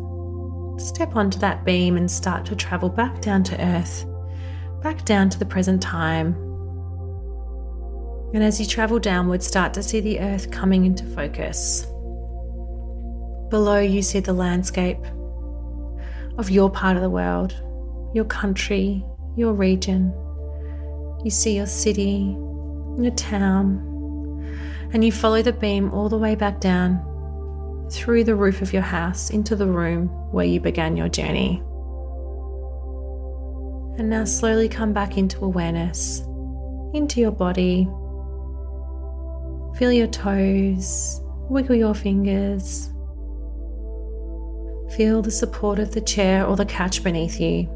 Step 0.78 1.16
onto 1.16 1.38
that 1.40 1.64
beam 1.64 1.96
and 1.96 2.10
start 2.10 2.44
to 2.46 2.54
travel 2.54 2.88
back 2.88 3.20
down 3.20 3.42
to 3.44 3.60
earth, 3.64 4.06
back 4.82 5.04
down 5.04 5.28
to 5.30 5.38
the 5.38 5.44
present 5.44 5.82
time. 5.82 6.34
And 8.34 8.44
as 8.44 8.60
you 8.60 8.66
travel 8.66 8.98
downward, 8.98 9.42
start 9.42 9.74
to 9.74 9.82
see 9.82 10.00
the 10.00 10.20
earth 10.20 10.50
coming 10.50 10.84
into 10.84 11.04
focus. 11.04 11.86
Below, 13.50 13.80
you 13.80 14.02
see 14.02 14.20
the 14.20 14.34
landscape 14.34 15.04
of 16.36 16.50
your 16.50 16.70
part 16.70 16.96
of 16.96 17.02
the 17.02 17.10
world, 17.10 17.60
your 18.14 18.26
country, 18.26 19.04
your 19.36 19.54
region. 19.54 20.12
You 21.24 21.30
see 21.30 21.56
your 21.56 21.66
city, 21.66 22.36
your 22.98 23.12
town, 23.16 23.87
and 24.92 25.04
you 25.04 25.12
follow 25.12 25.42
the 25.42 25.52
beam 25.52 25.92
all 25.92 26.08
the 26.08 26.18
way 26.18 26.34
back 26.34 26.60
down 26.60 27.04
through 27.90 28.24
the 28.24 28.34
roof 28.34 28.62
of 28.62 28.72
your 28.72 28.82
house 28.82 29.30
into 29.30 29.54
the 29.56 29.66
room 29.66 30.08
where 30.32 30.46
you 30.46 30.60
began 30.60 30.96
your 30.96 31.08
journey. 31.08 31.62
And 33.98 34.08
now 34.08 34.24
slowly 34.24 34.68
come 34.68 34.92
back 34.92 35.18
into 35.18 35.44
awareness, 35.44 36.20
into 36.94 37.20
your 37.20 37.32
body. 37.32 37.88
Feel 39.76 39.92
your 39.92 40.06
toes, 40.06 41.20
wiggle 41.50 41.76
your 41.76 41.94
fingers. 41.94 42.90
Feel 44.96 45.20
the 45.20 45.30
support 45.30 45.78
of 45.78 45.92
the 45.92 46.00
chair 46.00 46.46
or 46.46 46.56
the 46.56 46.64
couch 46.64 47.02
beneath 47.02 47.40
you. 47.40 47.68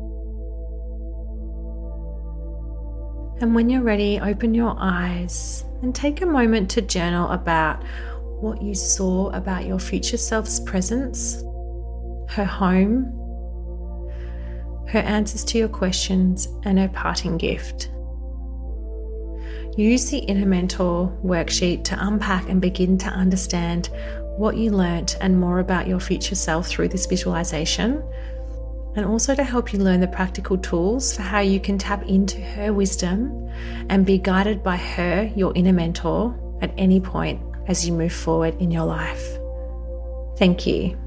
And 3.41 3.55
when 3.55 3.69
you're 3.69 3.83
ready, 3.83 4.21
open 4.21 4.55
your 4.55 4.75
eyes 4.79 5.65
and 5.83 5.95
take 5.95 6.23
a 6.23 6.27
moment 6.27 6.71
to 6.71 6.81
journal 6.81 7.31
about 7.31 7.83
what 8.41 8.63
you 8.63 8.75
saw 8.75 9.31
about 9.31 9.67
your 9.67 9.79
future 9.79 10.17
self's 10.17 10.61
presence, 10.61 11.43
her 12.31 12.45
home, 12.45 13.05
her 14.89 15.01
answers 15.01 15.45
to 15.45 15.59
your 15.59 15.69
questions, 15.69 16.49
and 16.65 16.79
her 16.79 16.89
parting 16.89 17.37
gift. 17.37 17.91
Use 19.77 20.11
the 20.11 20.19
Inner 20.19 20.47
Mentor 20.47 21.17
worksheet 21.25 21.85
to 21.85 22.07
unpack 22.07 22.49
and 22.49 22.61
begin 22.61 22.99
to 22.99 23.07
understand 23.07 23.91
what 24.37 24.57
you 24.57 24.71
learnt 24.71 25.17
and 25.21 25.39
more 25.39 25.61
about 25.61 25.87
your 25.87 26.01
future 26.01 26.35
self 26.35 26.67
through 26.67 26.89
this 26.89 27.07
visualization 27.07 28.03
and 28.95 29.07
also 29.07 29.35
to 29.35 29.45
help 29.45 29.73
you 29.73 29.79
learn 29.79 30.01
the 30.01 30.09
practical 30.09 30.59
tools 30.59 31.17
for 31.17 31.23
how 31.23 31.41
you 31.41 31.59
can 31.59 31.79
tap 31.79 32.03
into 32.07 32.41
her 32.41 32.73
wisdom 32.73 33.51
and 33.89 34.05
be 34.05 34.19
guided 34.19 34.63
by 34.63 34.77
her, 34.77 35.31
your 35.35 35.53
inner 35.55 35.73
mentor, 35.73 36.39
at 36.61 36.73
any 36.77 37.01
point 37.01 37.41
as 37.69 37.87
you 37.87 37.93
move 37.93 38.13
forward 38.13 38.55
in 38.61 38.71
your 38.71 38.85
life. 38.85 39.39
Thank 40.37 40.67
you. 40.67 41.02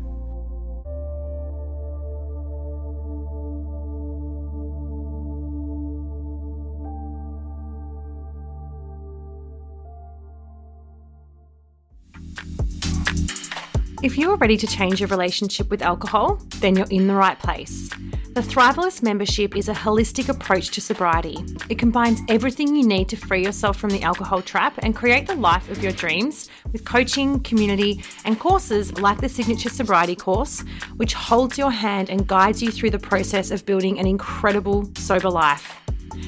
If 14.05 14.19
you 14.19 14.29
are 14.29 14.37
ready 14.37 14.55
to 14.57 14.67
change 14.67 14.99
your 14.99 15.09
relationship 15.09 15.71
with 15.71 15.81
alcohol, 15.81 16.39
then 16.57 16.75
you're 16.75 16.85
in 16.91 17.07
the 17.07 17.15
right 17.15 17.39
place. 17.39 17.89
The 18.35 18.41
Thrivalist 18.41 19.01
membership 19.01 19.57
is 19.57 19.67
a 19.67 19.73
holistic 19.73 20.29
approach 20.29 20.69
to 20.75 20.79
sobriety. 20.79 21.43
It 21.69 21.79
combines 21.79 22.21
everything 22.29 22.75
you 22.75 22.85
need 22.85 23.09
to 23.09 23.15
free 23.15 23.43
yourself 23.43 23.77
from 23.77 23.89
the 23.89 24.03
alcohol 24.03 24.43
trap 24.43 24.77
and 24.83 24.95
create 24.95 25.25
the 25.25 25.33
life 25.33 25.71
of 25.71 25.81
your 25.81 25.91
dreams 25.91 26.49
with 26.71 26.85
coaching, 26.85 27.39
community, 27.39 28.03
and 28.25 28.39
courses 28.39 28.95
like 28.99 29.21
the 29.21 29.27
Signature 29.27 29.69
Sobriety 29.69 30.15
course, 30.15 30.63
which 30.97 31.15
holds 31.15 31.57
your 31.57 31.71
hand 31.71 32.11
and 32.11 32.27
guides 32.27 32.61
you 32.61 32.71
through 32.71 32.91
the 32.91 32.99
process 32.99 33.49
of 33.49 33.65
building 33.65 33.97
an 33.97 34.05
incredible 34.05 34.87
sober 34.97 35.31
life. 35.31 35.81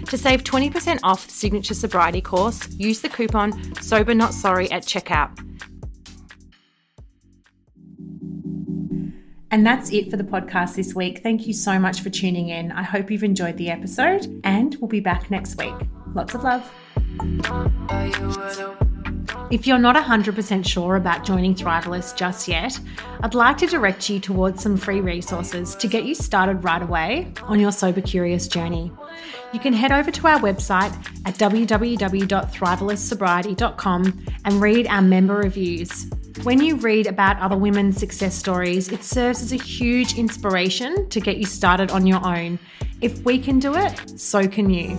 To 0.08 0.18
save 0.18 0.44
20% 0.44 1.00
off 1.04 1.28
the 1.28 1.32
Signature 1.32 1.76
Sobriety 1.76 2.22
course, 2.22 2.68
use 2.72 3.02
the 3.02 3.10
coupon 3.10 3.76
Sober 3.84 4.16
Not 4.16 4.34
Sorry 4.34 4.68
at 4.72 4.82
checkout. 4.82 5.44
And 9.50 9.66
that's 9.66 9.92
it 9.92 10.12
for 10.12 10.18
the 10.18 10.24
podcast 10.24 10.76
this 10.76 10.94
week. 10.94 11.24
Thank 11.24 11.48
you 11.48 11.54
so 11.54 11.80
much 11.80 12.02
for 12.02 12.10
tuning 12.10 12.50
in. 12.50 12.72
I 12.72 12.84
hope 12.84 13.10
you've 13.10 13.24
enjoyed 13.24 13.58
the 13.58 13.70
episode, 13.70 14.42
and 14.44 14.76
we'll 14.76 14.90
be 14.90 15.00
back 15.00 15.32
next 15.32 15.58
week. 15.58 15.74
Lots 16.14 16.36
of 16.36 16.44
love. 16.44 16.70
If 19.50 19.66
you're 19.66 19.78
not 19.78 19.96
100% 19.96 20.68
sure 20.68 20.98
about 20.98 21.24
joining 21.24 21.56
Thrivalist 21.56 22.18
just 22.18 22.50
yet, 22.50 22.78
I'd 23.22 23.34
like 23.34 23.58
to 23.60 23.68
direct 23.68 24.10
you 24.10 24.20
towards 24.20 24.62
some 24.62 24.76
free 24.76 25.00
resources 25.00 25.74
to 25.76 25.88
get 25.88 26.04
you 26.04 26.16
started 26.16 26.66
right 26.66 26.82
away 26.82 27.32
on 27.44 27.58
your 27.58 27.72
sober 27.72 28.02
curious 28.02 28.50
journey. 28.50 28.92
You 29.54 29.62
can 29.62 29.72
head 29.72 29.94
over 29.94 30.12
to 30.12 30.28
our 30.28 30.40
website 30.40 30.92
at 31.26 31.36
www.thrivalistsobriety.com 31.36 34.26
and 34.44 34.62
read 34.62 34.88
our 34.88 35.02
member 35.02 35.38
reviews. 35.38 36.08
When 36.44 36.62
you 36.62 36.76
read 36.76 37.08
about 37.08 37.40
other 37.40 37.58
women's 37.58 37.98
success 37.98 38.36
stories, 38.36 38.90
it 38.90 39.04
serves 39.04 39.42
as 39.42 39.52
a 39.52 39.58
huge 39.58 40.18
inspiration 40.18 41.10
to 41.10 41.20
get 41.20 41.38
you 41.38 41.46
started 41.46 41.92
on 41.92 42.08
your 42.08 42.26
own. 42.26 42.60
If 43.02 43.24
we 43.24 43.38
can 43.38 43.60
do 43.60 43.76
it, 43.76 44.20
so 44.20 44.48
can 44.48 44.70
you. 44.70 44.98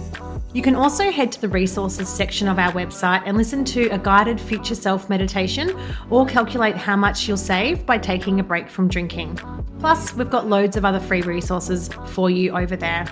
You 0.55 0.63
can 0.63 0.75
also 0.75 1.11
head 1.11 1.33
to 1.33 1.41
the 1.41 1.49
resources 1.49 2.09
section 2.09 2.49
of 2.49 2.59
our 2.59 2.73
website 2.73 3.23
and 3.27 3.37
listen 3.37 3.65
to 3.67 3.89
a 3.89 3.99
guided 3.99 4.41
future 4.41 4.75
self 4.75 5.11
meditation 5.11 5.77
or 6.11 6.25
calculate 6.27 6.77
how 6.77 6.97
much 6.97 7.27
you'll 7.27 7.37
save 7.37 7.85
by 7.85 7.99
taking 7.99 8.41
a 8.41 8.45
break 8.45 8.71
from 8.71 8.89
drinking. 8.89 9.39
Plus, 9.81 10.15
we've 10.15 10.31
got 10.31 10.49
loads 10.49 10.77
of 10.77 10.85
other 10.85 11.01
free 11.01 11.23
resources 11.23 11.91
for 12.07 12.31
you 12.31 12.57
over 12.57 12.77
there. 12.77 13.07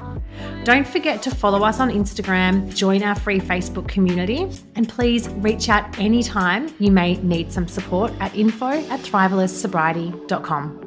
Don't 0.64 0.86
forget 0.86 1.22
to 1.22 1.34
follow 1.34 1.62
us 1.64 1.80
on 1.80 1.90
Instagram, 1.90 2.74
join 2.74 3.02
our 3.02 3.14
free 3.14 3.40
Facebook 3.40 3.88
community, 3.88 4.48
and 4.74 4.88
please 4.88 5.28
reach 5.28 5.68
out 5.68 5.98
anytime 5.98 6.74
you 6.78 6.90
may 6.90 7.16
need 7.16 7.52
some 7.52 7.68
support 7.68 8.12
at 8.20 8.34
info 8.36 8.68
at 8.68 9.00
thrivalistsobriety.com. 9.00 10.85